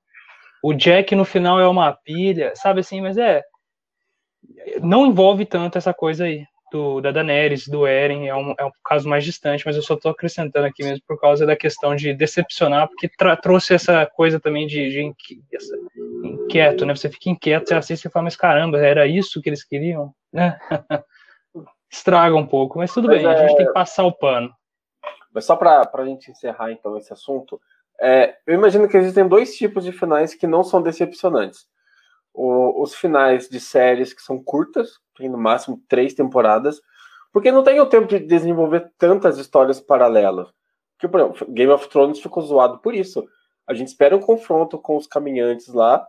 [0.64, 3.44] O Jack no final é uma pilha, sabe assim, mas é.
[4.82, 8.72] Não envolve tanto essa coisa aí do, da Daenerys, do Eren, é um, é um
[8.84, 12.14] caso mais distante, mas eu só tô acrescentando aqui mesmo por causa da questão de
[12.14, 13.10] decepcionar, porque
[13.42, 15.14] trouxe essa coisa também de, de
[16.24, 16.96] inquieto, né?
[16.96, 20.60] Você fica inquieto, você assiste e fala, mas caramba, era isso que eles queriam, né?
[21.90, 23.34] Estraga um pouco, mas tudo mas bem, é...
[23.34, 24.52] a gente tem que passar o pano.
[25.34, 27.62] Mas só para a gente encerrar então esse assunto,
[28.00, 31.66] é, eu imagino que existem dois tipos de finais que não são decepcionantes
[32.38, 36.80] o, os finais de séries que são curtas, tem no máximo três temporadas,
[37.34, 40.48] porque não tem o tempo de desenvolver tantas histórias paralelas.
[41.00, 43.28] Que, exemplo, Game of Thrones ficou zoado por isso.
[43.68, 46.08] A gente espera um confronto com os caminhantes lá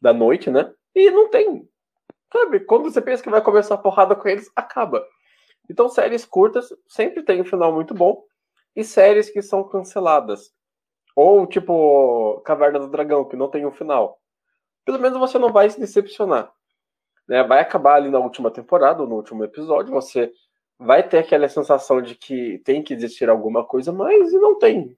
[0.00, 0.70] da noite, né?
[0.94, 1.66] E não tem.
[2.30, 5.04] Sabe, quando você pensa que vai começar a porrada com eles, acaba.
[5.70, 8.22] Então, séries curtas sempre tem um final muito bom.
[8.76, 10.52] E séries que são canceladas.
[11.16, 14.18] Ou tipo Caverna do Dragão, que não tem um final
[14.84, 16.52] pelo menos você não vai se decepcionar.
[17.28, 17.42] Né?
[17.42, 20.32] Vai acabar ali na última temporada, ou no último episódio, você
[20.78, 24.96] vai ter aquela sensação de que tem que existir alguma coisa, mas não tem.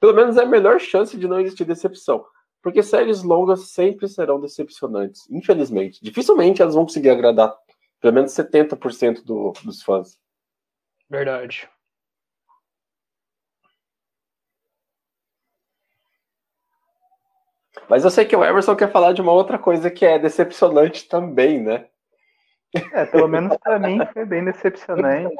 [0.00, 2.24] Pelo menos é a melhor chance de não existir decepção.
[2.62, 6.02] Porque séries longas sempre serão decepcionantes, infelizmente.
[6.02, 7.56] Dificilmente elas vão conseguir agradar
[8.00, 10.18] pelo menos 70% do, dos fãs.
[11.08, 11.68] Verdade.
[17.88, 21.08] Mas eu sei que o Emerson quer falar de uma outra coisa que é decepcionante
[21.08, 21.88] também, né?
[22.92, 25.34] É, pelo menos para mim foi bem decepcionante.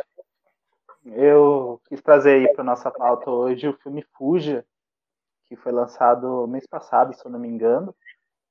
[1.04, 4.64] Eu quis trazer aí para nossa pauta hoje o filme Fuja,
[5.46, 7.94] que foi lançado mês passado, se eu não me engano.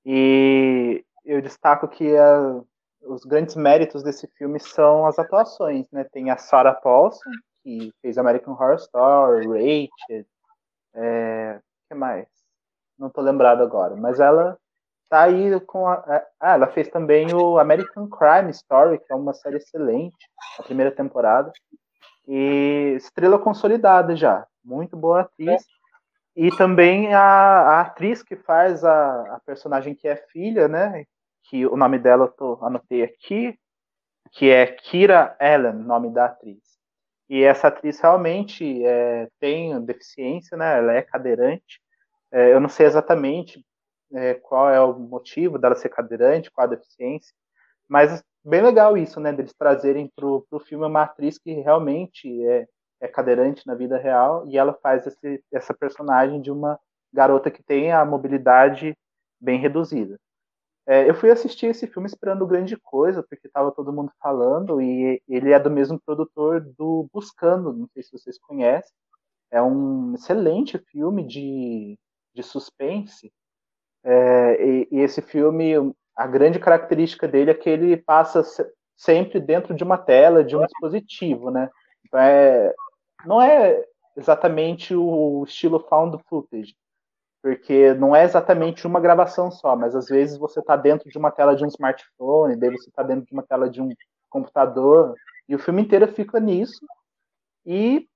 [0.06, 2.62] E eu destaco que a,
[3.02, 6.04] os grandes méritos desse filme são as atuações, né?
[6.04, 7.30] Tem a Sarah Paulson,
[7.64, 10.26] que fez American Horror Story, Rachel,
[10.94, 12.28] é, que mais?
[12.98, 14.58] Não tô lembrado agora, mas ela
[15.10, 19.16] tá aí com a, é, ah, ela fez também o American Crime Story, que é
[19.16, 20.18] uma série excelente,
[20.60, 21.52] a primeira temporada.
[22.28, 25.66] E estrela consolidada já, muito boa atriz.
[26.36, 31.06] E também a, a atriz que faz a, a, personagem que é filha, né?
[31.50, 33.58] Que o nome dela eu tô, anotei aqui,
[34.32, 36.62] que é Kira Allen, nome da atriz.
[37.30, 40.78] E essa atriz realmente é, tem deficiência, né?
[40.78, 41.82] Ela é cadeirante
[42.32, 43.64] é, eu não sei exatamente
[44.14, 47.34] é, qual é o motivo dela ser cadeirante, qual a deficiência,
[47.88, 49.34] mas bem legal isso, né?
[49.34, 52.68] Deles trazerem pro, pro filme uma atriz que realmente é,
[53.02, 56.80] é cadeirante na vida real e ela faz esse, essa personagem de uma
[57.14, 58.96] garota que tem a mobilidade
[59.40, 60.18] bem reduzida.
[60.86, 65.22] É, eu fui assistir esse filme esperando grande coisa, porque estava todo mundo falando, e
[65.28, 68.96] ele é do mesmo produtor do Buscando, não sei se vocês conhecem.
[69.52, 72.00] É um excelente filme de,
[72.38, 73.34] de suspense.
[74.04, 75.74] É, e, e, esse filme,
[76.16, 78.44] a grande característica dele é que ele passa
[78.96, 81.70] sempre dentro de uma tela, de um dispositivo, né?
[82.06, 82.74] Então é,
[83.26, 83.84] não é
[84.16, 86.76] exatamente o estilo found footage,
[87.42, 91.32] porque não é exatamente uma gravação só, mas às vezes você está dentro de uma
[91.32, 93.90] tela de um smartphone, daí você está dentro de uma tela de um
[94.30, 95.16] computador,
[95.50, 96.86] e o filme inteiro fica nisso,
[97.66, 98.08] e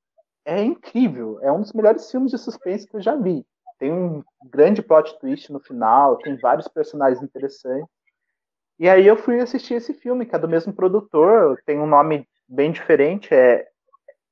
[0.45, 3.45] é incrível, é um dos melhores filmes de suspense que eu já vi.
[3.81, 7.89] Tem um grande plot twist no final, tem vários personagens interessantes.
[8.77, 12.27] E aí eu fui assistir esse filme, que é do mesmo produtor, tem um nome
[12.47, 13.67] bem diferente, é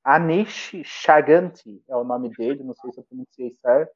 [0.04, 3.92] Anish Chaganti, é o nome dele, não sei se eu pronunciei certo.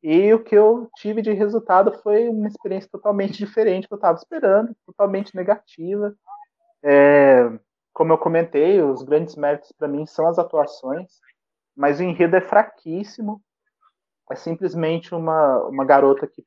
[0.00, 3.98] E o que eu tive de resultado foi uma experiência totalmente diferente do que eu
[3.98, 6.14] estava esperando, totalmente negativa.
[6.84, 7.50] É,
[7.92, 11.18] como eu comentei, os grandes méritos para mim são as atuações,
[11.76, 13.42] mas o enredo é fraquíssimo.
[14.30, 16.44] É simplesmente uma, uma garota que,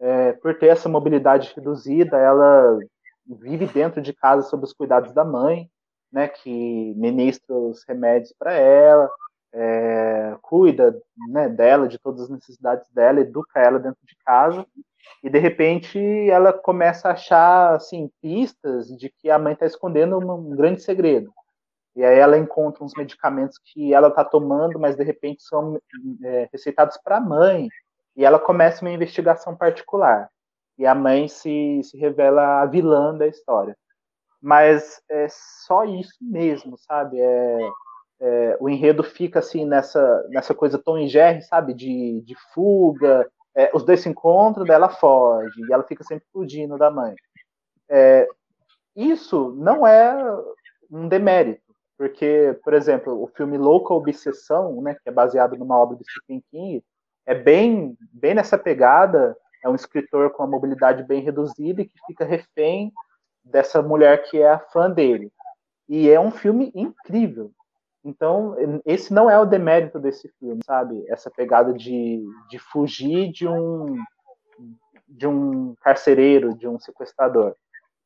[0.00, 2.78] é, por ter essa mobilidade reduzida, ela
[3.26, 5.68] vive dentro de casa sob os cuidados da mãe,
[6.12, 9.10] né, que ministra os remédios para ela,
[9.52, 14.66] é, cuida né, dela, de todas as necessidades dela, educa ela dentro de casa,
[15.22, 15.98] e de repente
[16.28, 21.32] ela começa a achar assim, pistas de que a mãe está escondendo um grande segredo.
[21.96, 25.80] E aí ela encontra uns medicamentos que ela está tomando, mas de repente são
[26.24, 27.68] é, receitados para a mãe,
[28.16, 30.28] e ela começa uma investigação particular.
[30.76, 33.76] E a mãe se, se revela a vilã da história.
[34.40, 37.20] Mas é só isso mesmo, sabe?
[37.20, 37.58] É,
[38.20, 41.74] é, o enredo fica assim nessa, nessa coisa Tom e Jerry, sabe?
[41.74, 43.28] De, de fuga.
[43.54, 47.14] É, os dois se encontram, daí ela foge, e ela fica sempre fugindo da mãe.
[47.88, 48.28] É,
[48.96, 50.16] isso não é
[50.90, 51.62] um demérito,
[52.04, 56.44] porque, por exemplo, o filme Louca Obsessão, né, que é baseado numa obra de Stephen
[56.50, 56.84] King,
[57.24, 59.34] é bem, bem nessa pegada.
[59.64, 62.92] É um escritor com uma mobilidade bem reduzida e que fica refém
[63.42, 65.32] dessa mulher que é a fã dele.
[65.88, 67.50] E é um filme incrível.
[68.04, 71.02] Então, esse não é o demérito desse filme, sabe?
[71.08, 73.96] Essa pegada de, de fugir de um,
[75.08, 77.56] de um carcereiro, de um sequestrador.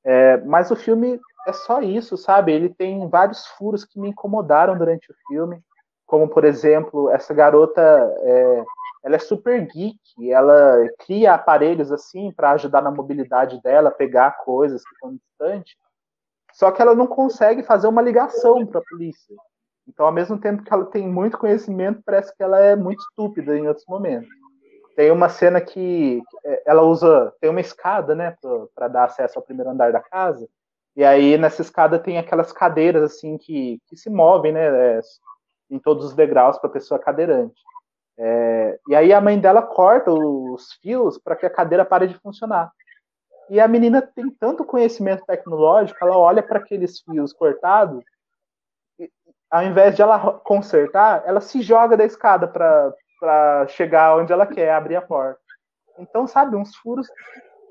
[0.05, 2.53] É, mas o filme é só isso, sabe?
[2.53, 5.63] Ele tem vários furos que me incomodaram durante o filme,
[6.07, 8.65] como, por exemplo, essa garota, é,
[9.05, 9.99] ela é super geek,
[10.31, 15.77] ela cria aparelhos assim para ajudar na mobilidade dela, pegar coisas que estão distantes,
[16.53, 19.37] só que ela não consegue fazer uma ligação para a polícia.
[19.87, 23.57] Então, ao mesmo tempo que ela tem muito conhecimento, parece que ela é muito estúpida
[23.57, 24.29] em outros momentos.
[24.99, 28.37] Tem uma cena que é, ela usa, tem uma escada, né,
[28.75, 30.49] para dar acesso ao primeiro andar da casa.
[30.97, 35.01] E aí nessa escada tem aquelas cadeiras assim que, que se movem, né, é,
[35.71, 37.63] em todos os degraus para pessoa cadeirante.
[38.19, 42.19] É, e aí a mãe dela corta os fios para que a cadeira pare de
[42.19, 42.73] funcionar.
[43.49, 48.03] E a menina tem tanto conhecimento tecnológico, ela olha para aqueles fios cortados
[49.49, 52.93] ao invés de ela consertar, ela se joga da escada para
[53.69, 55.41] chegar onde ela quer, abrir a porta.
[55.99, 57.09] Então, sabe, uns furos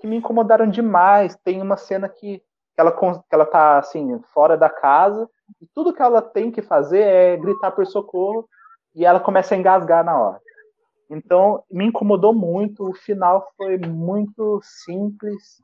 [0.01, 1.35] que me incomodaram demais.
[1.43, 2.43] Tem uma cena que,
[2.77, 5.29] ela, que ela tá, assim, fora da casa,
[5.61, 8.47] e tudo que ela tem que fazer é gritar por socorro,
[8.93, 10.41] e ela começa a engasgar na hora.
[11.09, 12.89] Então, me incomodou muito.
[12.89, 15.61] O final foi muito simples.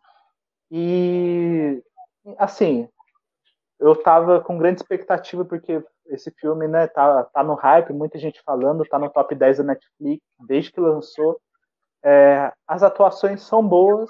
[0.72, 1.84] E,
[2.38, 2.88] assim,
[3.80, 8.42] eu tava com grande expectativa, porque esse filme, né, tá, tá no hype, muita gente
[8.44, 11.40] falando, tá no top 10 da Netflix desde que lançou.
[12.04, 14.10] É, as atuações são boas,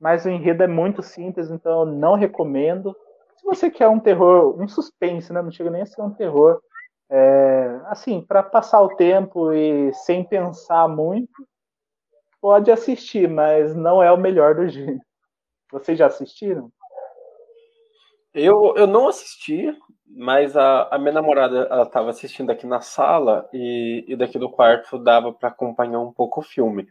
[0.00, 2.96] mas o enredo é muito simples, então eu não recomendo.
[3.36, 6.60] Se você quer um terror, um suspense, né, não chega nem a ser um terror,
[7.08, 11.46] é, assim, para passar o tempo e sem pensar muito,
[12.40, 15.00] pode assistir, mas não é o melhor do gênero.
[15.70, 16.70] Vocês já assistiram?
[18.32, 19.76] Eu, eu não assisti,
[20.08, 24.50] mas a, a minha namorada ela estava assistindo aqui na sala e, e daqui do
[24.50, 26.86] quarto dava para acompanhar um pouco o filme.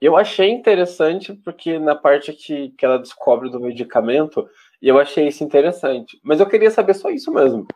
[0.00, 4.48] Eu achei interessante porque na parte que, que ela descobre do medicamento,
[4.80, 6.18] eu achei isso interessante.
[6.24, 7.66] Mas eu queria saber só isso mesmo.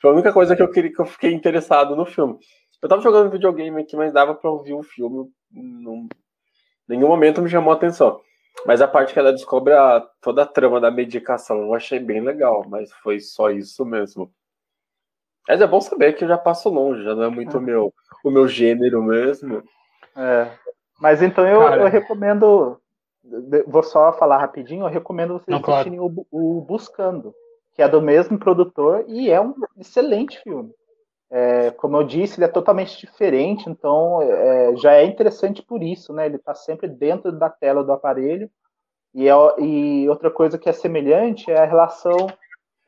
[0.00, 2.38] Foi a única coisa que eu queria que eu fiquei interessado no filme.
[2.82, 5.30] Eu tava jogando videogame aqui, mas dava para ouvir o filme.
[5.50, 6.08] Não,
[6.88, 8.20] nenhum momento me chamou a atenção.
[8.64, 12.20] Mas a parte que ela descobre a, toda a trama da medicação eu achei bem
[12.20, 14.32] legal, mas foi só isso mesmo.
[15.48, 17.94] Mas é bom saber que eu já passo longe, já não é muito o meu,
[18.24, 19.62] o meu gênero mesmo.
[20.16, 20.50] É.
[20.98, 22.80] Mas então eu, eu recomendo.
[23.66, 26.26] Vou só falar rapidinho, eu recomendo vocês não, assistirem claro.
[26.30, 27.34] o, o Buscando,
[27.74, 30.72] que é do mesmo produtor e é um excelente filme.
[31.30, 36.12] É, como eu disse, ele é totalmente diferente, então é, já é interessante por isso,
[36.12, 36.26] né?
[36.26, 38.50] Ele está sempre dentro da tela do aparelho.
[39.14, 42.28] E, é, e, outra coisa que é semelhante é a relação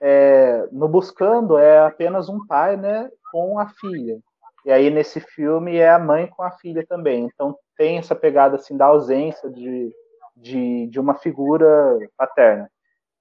[0.01, 4.18] é, no Buscando é apenas um pai, né, com a filha.
[4.64, 7.24] E aí nesse filme é a mãe com a filha também.
[7.24, 9.93] Então tem essa pegada assim da ausência de,
[10.36, 12.70] de, de uma figura paterna.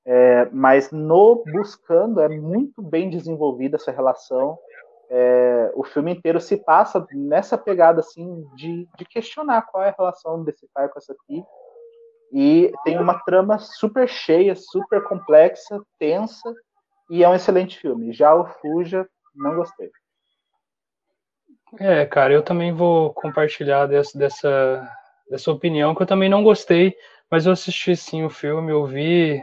[0.05, 4.57] É, mas no Buscando é muito bem desenvolvida essa relação
[5.09, 9.95] é, o filme inteiro se passa nessa pegada assim de, de questionar qual é a
[9.97, 11.45] relação desse pai com essa filha.
[12.31, 16.53] E tem uma trama super cheia, super complexa, tensa,
[17.09, 18.11] e é um excelente filme.
[18.11, 19.89] Já o Fuja, não gostei.
[21.79, 24.89] É, cara, eu também vou compartilhar dessa, dessa,
[25.29, 26.95] dessa opinião, que eu também não gostei,
[27.29, 29.41] mas eu assisti sim o filme, eu vi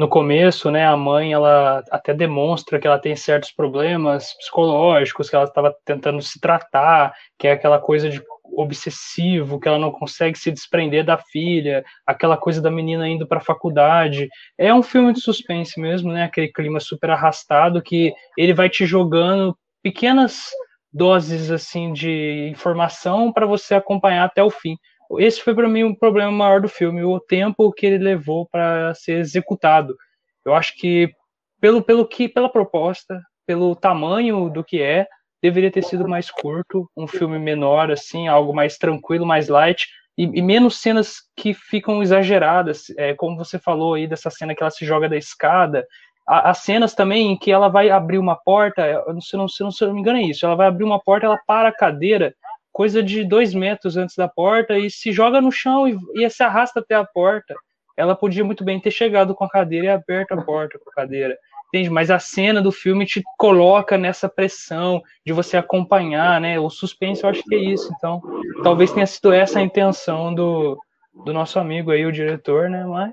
[0.00, 5.36] no começo, né, a mãe ela até demonstra que ela tem certos problemas psicológicos, que
[5.36, 10.38] ela estava tentando se tratar, que é aquela coisa de obsessivo, que ela não consegue
[10.38, 14.26] se desprender da filha, aquela coisa da menina indo para a faculdade.
[14.56, 16.24] É um filme de suspense mesmo, né?
[16.24, 20.46] Aquele clima super arrastado que ele vai te jogando pequenas
[20.90, 24.76] doses assim de informação para você acompanhar até o fim
[25.18, 28.94] esse foi para mim um problema maior do filme, o tempo que ele levou para
[28.94, 29.96] ser executado.
[30.44, 31.12] Eu acho que
[31.60, 35.06] pelo, pelo que pela proposta, pelo tamanho do que é,
[35.42, 40.24] deveria ter sido mais curto, um filme menor assim, algo mais tranquilo, mais light e,
[40.24, 44.70] e menos cenas que ficam exageradas, é, como você falou aí dessa cena que ela
[44.70, 45.86] se joga da escada,
[46.26, 49.84] as cenas também em que ela vai abrir uma porta, eu não sei, não, se
[49.84, 52.34] não me engano é isso, ela vai abrir uma porta, ela para a cadeira
[52.80, 56.42] coisa de dois metros antes da porta e se joga no chão e, e se
[56.42, 57.54] arrasta até a porta.
[57.94, 60.94] Ela podia muito bem ter chegado com a cadeira e aberto a porta com a
[60.94, 61.36] cadeira.
[61.68, 61.90] Entende?
[61.90, 66.58] Mas a cena do filme te coloca nessa pressão de você acompanhar, né?
[66.58, 67.92] O suspense, eu acho que é isso.
[67.98, 68.22] Então,
[68.62, 70.80] talvez tenha sido essa a intenção do,
[71.26, 72.82] do nosso amigo aí, o diretor, né?
[72.86, 73.12] Mas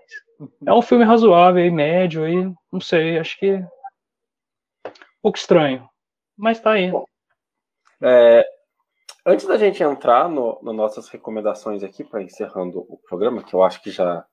[0.66, 4.92] é um filme razoável e médio aí, não sei, acho que um
[5.22, 5.86] pouco estranho.
[6.38, 6.90] Mas tá aí.
[8.02, 8.46] É,
[9.30, 13.62] Antes da gente entrar no, no nossas recomendações aqui, para encerrando o programa, que eu
[13.62, 14.26] acho que já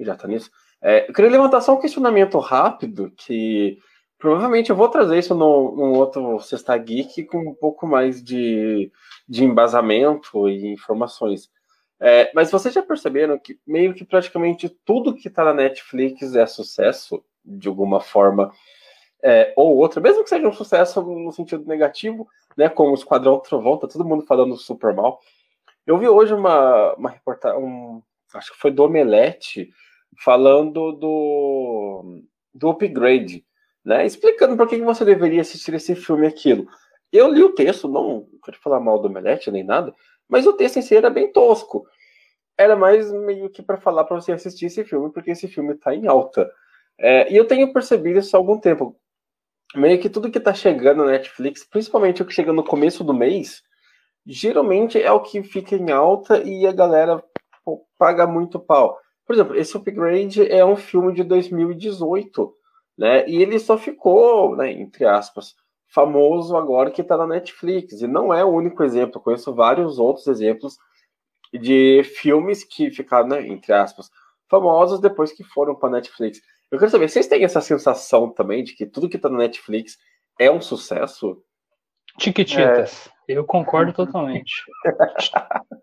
[0.00, 0.50] já está nisso,
[0.82, 3.78] é, eu queria levantar só um questionamento rápido, que
[4.18, 8.90] provavelmente eu vou trazer isso no, num outro Sexta Geek com um pouco mais de,
[9.28, 11.48] de embasamento e informações.
[12.00, 16.46] É, mas vocês já perceberam que meio que praticamente tudo que está na Netflix é
[16.46, 18.50] sucesso, de alguma forma
[19.26, 23.40] é, ou outra, mesmo que seja um sucesso no sentido negativo, né, como o Esquadrão
[23.40, 25.20] Trovão, tá todo mundo falando super mal.
[25.84, 28.00] Eu vi hoje uma, uma reportagem, um,
[28.32, 29.68] acho que foi do Omelete,
[30.22, 32.22] falando do,
[32.54, 33.44] do upgrade,
[33.84, 36.68] né, explicando por que você deveria assistir esse filme e aquilo.
[37.12, 39.92] Eu li o texto, não quero falar mal do Omelete nem nada,
[40.28, 41.84] mas o texto em si era bem tosco.
[42.56, 45.92] Era mais meio que para falar para você assistir esse filme, porque esse filme está
[45.92, 46.48] em alta.
[46.96, 48.96] É, e eu tenho percebido isso há algum tempo
[49.76, 53.14] meio que tudo que tá chegando na Netflix, principalmente o que chega no começo do
[53.14, 53.62] mês,
[54.26, 57.22] geralmente é o que fica em alta e a galera
[57.64, 58.98] pô, paga muito pau.
[59.26, 62.54] Por exemplo, esse Upgrade é um filme de 2018,
[62.96, 63.28] né?
[63.28, 65.54] E ele só ficou, né, entre aspas,
[65.88, 68.00] famoso agora que tá na Netflix.
[68.00, 70.76] E não é o único exemplo, eu conheço vários outros exemplos
[71.52, 74.10] de filmes que ficaram, né, entre aspas,
[74.48, 76.40] famosos depois que foram para Netflix.
[76.70, 79.96] Eu quero saber, vocês têm essa sensação também de que tudo que tá no Netflix
[80.38, 81.42] é um sucesso?
[82.18, 83.08] Tiquititas.
[83.28, 83.34] É.
[83.34, 84.62] Eu concordo totalmente.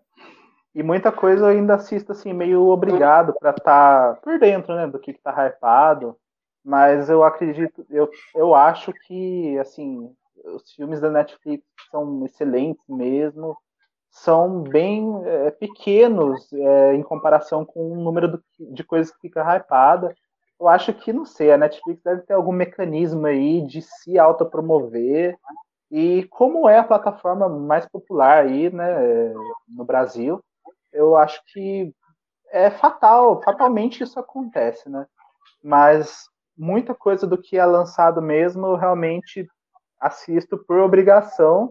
[0.74, 4.86] e muita coisa eu ainda assisto assim, meio obrigado para estar tá por dentro, né,
[4.86, 6.16] do que, que tá hypado.
[6.64, 10.10] Mas eu acredito, eu, eu acho que, assim,
[10.44, 13.56] os filmes da Netflix são excelentes mesmo,
[14.10, 19.42] são bem é, pequenos é, em comparação com o número do, de coisas que fica
[19.56, 20.14] hypada.
[20.64, 25.36] Eu acho que, não sei, a Netflix deve ter algum mecanismo aí de se autopromover.
[25.90, 29.34] E como é a plataforma mais popular aí, né,
[29.68, 30.42] no Brasil,
[30.90, 31.94] eu acho que
[32.50, 35.06] é fatal, fatalmente isso acontece, né?
[35.62, 39.46] Mas muita coisa do que é lançado mesmo eu realmente
[40.00, 41.70] assisto por obrigação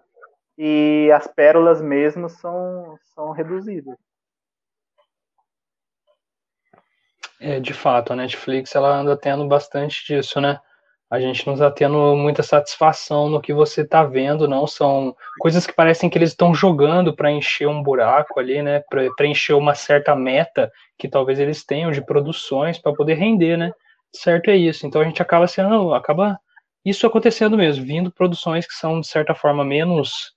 [0.55, 3.97] e as pérolas mesmo são, são reduzidas.
[7.45, 10.57] É, de fato, a Netflix ela anda tendo bastante disso, né?
[11.11, 14.65] A gente não está tendo muita satisfação no que você está vendo, não.
[14.65, 18.79] São coisas que parecem que eles estão jogando para encher um buraco ali, né?
[18.89, 23.73] Para preencher uma certa meta que talvez eles tenham de produções para poder render, né?
[24.15, 24.87] Certo é isso.
[24.87, 26.39] Então a gente acaba sendo, acaba
[26.85, 30.33] isso acontecendo mesmo, vindo produções que são de certa forma menos,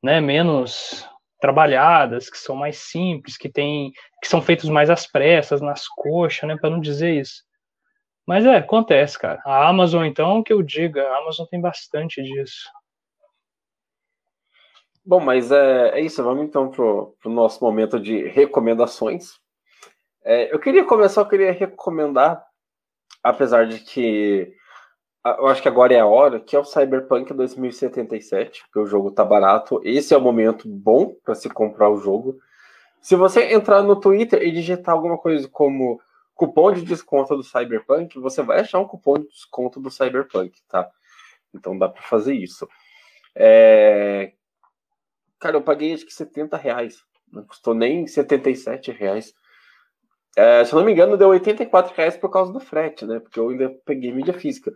[0.00, 0.20] né?
[0.20, 1.04] Menos
[1.40, 6.48] trabalhadas, que são mais simples, que tem, que são feitos mais às pressas, nas coxas,
[6.48, 7.44] né, para não dizer isso.
[8.26, 9.40] Mas é, acontece, cara.
[9.44, 12.68] A Amazon, então, que eu diga, a Amazon tem bastante disso.
[15.04, 16.22] Bom, mas é, é isso.
[16.24, 19.34] Vamos então pro, pro nosso momento de recomendações.
[20.24, 22.44] É, eu queria começar, eu queria recomendar,
[23.22, 24.52] apesar de que
[25.38, 29.10] eu acho que agora é a hora, que é o Cyberpunk 2077, porque o jogo
[29.10, 29.80] tá barato.
[29.82, 32.38] Esse é o momento bom para se comprar o jogo.
[33.00, 36.00] Se você entrar no Twitter e digitar alguma coisa como
[36.34, 40.88] cupom de desconto do Cyberpunk, você vai achar um cupom de desconto do Cyberpunk, tá?
[41.54, 42.68] Então dá para fazer isso.
[43.34, 44.32] É...
[45.38, 47.02] Cara, eu paguei acho que 70 reais.
[47.32, 49.34] Não custou nem 77 reais.
[50.36, 53.18] É, se eu não me engano, deu 84 reais por causa do frete, né?
[53.18, 54.70] Porque eu ainda peguei mídia física.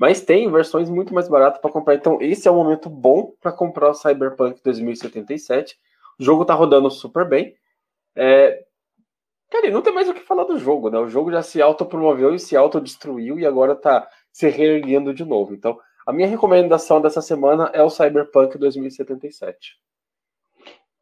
[0.00, 1.94] Mas tem versões muito mais baratas para comprar.
[1.94, 5.76] Então, esse é o momento bom para comprar o Cyberpunk 2077.
[6.18, 7.54] O jogo tá rodando super bem.
[8.16, 8.64] É...
[9.50, 10.98] Cara, não tem mais o que falar do jogo, né?
[10.98, 15.52] O jogo já se autopromoveu e se autodestruiu e agora tá se reerguendo de novo.
[15.52, 19.76] Então, a minha recomendação dessa semana é o Cyberpunk 2077.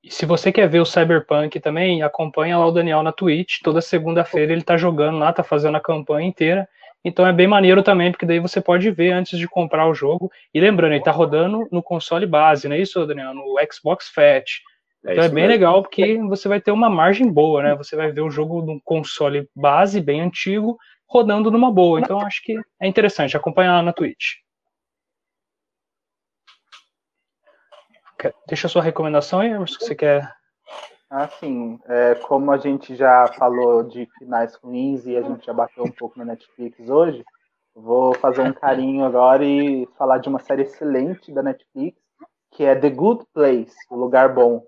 [0.02, 3.60] E se você quer ver o Cyberpunk também, acompanha lá o Daniel na Twitch.
[3.62, 6.68] Toda segunda-feira ele tá jogando lá, tá fazendo a campanha inteira.
[7.04, 10.30] Então é bem maneiro também, porque daí você pode ver antes de comprar o jogo.
[10.52, 13.34] E lembrando, ele tá rodando no console base, não é isso, Daniel?
[13.34, 14.44] No Xbox Fat.
[15.06, 15.48] É então é bem mesmo.
[15.48, 17.74] legal, porque você vai ter uma margem boa, né?
[17.76, 20.76] Você vai ver o jogo no console base, bem antigo,
[21.06, 22.00] rodando numa boa.
[22.00, 24.34] Então acho que é interessante acompanhar lá na Twitch.
[28.48, 30.28] Deixa a sua recomendação aí, se você quer
[31.10, 35.84] Assim, é, como a gente já falou de finais ruins e a gente já bateu
[35.84, 37.24] um pouco na Netflix hoje,
[37.74, 41.98] vou fazer um carinho agora e falar de uma série excelente da Netflix,
[42.50, 44.62] que é The Good Place, O Lugar Bom.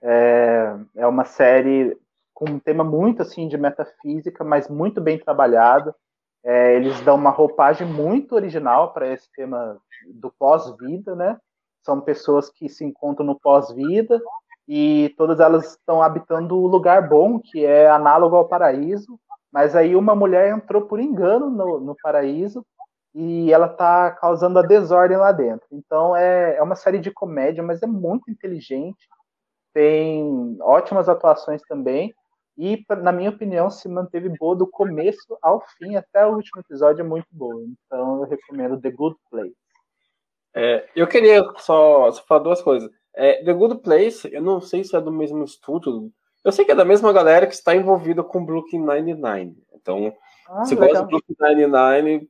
[0.00, 1.94] É, é uma série
[2.32, 5.94] com um tema muito assim de metafísica, mas muito bem trabalhado.
[6.42, 9.78] É, eles dão uma roupagem muito original para esse tema
[10.14, 11.38] do pós-vida, né?
[11.82, 14.20] São pessoas que se encontram no pós-vida
[14.66, 19.18] e todas elas estão habitando o lugar bom, que é análogo ao paraíso,
[19.52, 22.64] mas aí uma mulher entrou por engano no, no paraíso
[23.14, 25.66] e ela está causando a desordem lá dentro.
[25.70, 29.06] Então é, é uma série de comédia, mas é muito inteligente,
[29.72, 32.12] tem ótimas atuações também,
[32.56, 37.02] e na minha opinião se manteve boa do começo ao fim, até o último episódio
[37.02, 37.60] é muito boa.
[37.62, 39.56] Então eu recomendo The Good Place.
[40.56, 42.88] É, eu queria só, só falar duas coisas.
[43.16, 46.10] É, The Good Place, eu não sei se é do mesmo estúdio.
[46.44, 49.56] Eu sei que é da mesma galera que está envolvida com Brooklyn Nine-Nine.
[49.74, 50.12] Então,
[50.48, 52.28] ah, se gosta do Brooklyn Nine-Nine,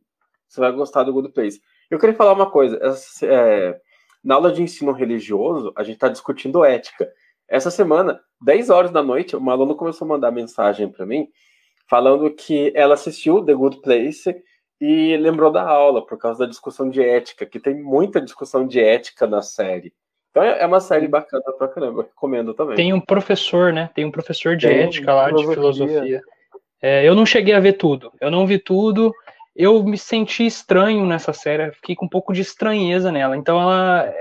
[0.49, 1.61] você vai gostar do Good Place.
[1.91, 2.79] Eu queria falar uma coisa.
[3.23, 3.81] É,
[4.23, 7.11] na aula de ensino religioso, a gente está discutindo ética.
[7.49, 11.29] Essa semana, 10 horas da noite, uma aluna começou a mandar mensagem para mim,
[11.89, 14.35] falando que ela assistiu The Good Place
[14.81, 18.81] e lembrou da aula por causa da discussão de ética, que tem muita discussão de
[18.81, 19.93] ética na série.
[20.35, 22.75] Então é, é uma série bacana pra caramba, eu recomendo também.
[22.75, 23.89] Tem um professor, né?
[23.95, 25.49] Tem um professor de Tem, ética lá, filosofia.
[25.49, 26.23] de filosofia.
[26.83, 28.13] É, eu não cheguei a ver tudo.
[28.21, 29.13] Eu não vi tudo.
[29.55, 33.37] Eu me senti estranho nessa série, fiquei com um pouco de estranheza nela.
[33.37, 34.13] Então ela.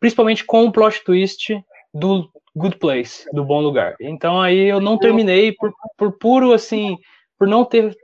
[0.00, 1.56] Principalmente com o plot twist
[1.94, 3.94] do Good Place, do Bom Lugar.
[4.00, 6.98] Então aí eu não terminei por, por puro assim
[7.40, 7.96] por não ter,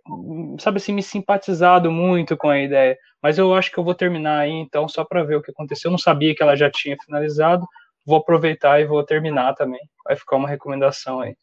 [0.58, 2.96] sabe assim, me simpatizado muito com a ideia.
[3.22, 5.90] Mas eu acho que eu vou terminar aí, então, só para ver o que aconteceu.
[5.90, 7.66] Eu não sabia que ela já tinha finalizado.
[8.02, 9.80] Vou aproveitar e vou terminar também.
[10.06, 11.36] Vai ficar uma recomendação aí.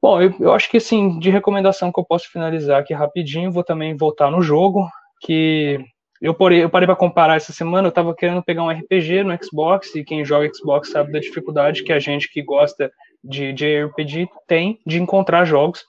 [0.00, 3.64] Bom, eu, eu acho que assim, de recomendação que eu posso finalizar aqui rapidinho, vou
[3.64, 4.88] também voltar no jogo,
[5.20, 5.84] que
[6.22, 9.36] eu parei, eu parei para comparar essa semana, eu estava querendo pegar um RPG no
[9.42, 12.88] Xbox, e quem joga Xbox sabe da dificuldade que a gente que gosta
[13.24, 15.84] de, de RPG tem de encontrar jogos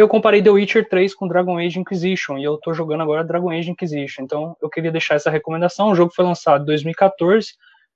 [0.00, 3.50] eu comparei The Witcher 3 com Dragon Age Inquisition, e eu tô jogando agora Dragon
[3.50, 4.22] Age Inquisition.
[4.22, 5.90] Então eu queria deixar essa recomendação.
[5.90, 7.48] O jogo foi lançado em 2014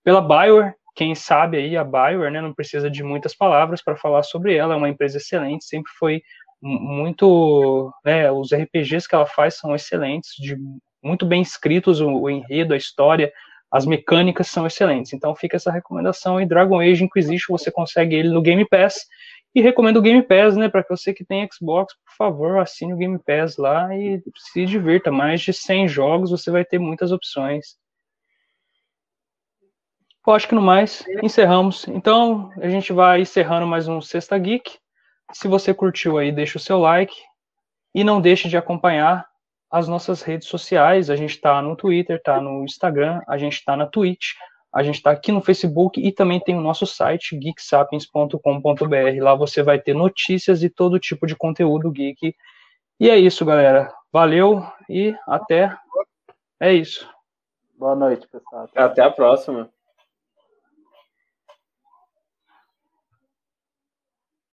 [0.04, 0.74] pela Bioware.
[0.94, 4.74] Quem sabe aí a Bioware, né, não precisa de muitas palavras para falar sobre ela.
[4.74, 6.22] É uma empresa excelente, sempre foi
[6.60, 10.56] muito, né, os RPGs que ela faz são excelentes, de
[11.02, 13.32] muito bem escritos o, o enredo, a história,
[13.70, 15.14] as mecânicas são excelentes.
[15.14, 19.06] Então fica essa recomendação e Dragon Age Inquisition você consegue ele no Game Pass
[19.56, 20.68] E recomendo o Game Pass, né?
[20.68, 25.10] Para você que tem Xbox, por favor, assine o Game Pass lá e se divirta.
[25.10, 27.78] Mais de 100 jogos, você vai ter muitas opções.
[30.26, 31.88] Eu acho que no mais, encerramos.
[31.88, 34.78] Então, a gente vai encerrando mais um Sexta Geek.
[35.32, 37.14] Se você curtiu aí, deixa o seu like.
[37.94, 39.26] E não deixe de acompanhar
[39.70, 41.08] as nossas redes sociais.
[41.08, 44.34] A gente está no Twitter, está no Instagram, a gente está na Twitch,
[44.76, 49.22] a gente está aqui no Facebook e também tem o nosso site geeksapiens.com.br.
[49.22, 52.36] Lá você vai ter notícias e todo tipo de conteúdo geek.
[53.00, 53.90] E é isso, galera.
[54.12, 55.74] Valeu e até.
[56.60, 57.08] É isso.
[57.78, 58.68] Boa noite, pessoal.
[58.74, 59.70] Até a próxima.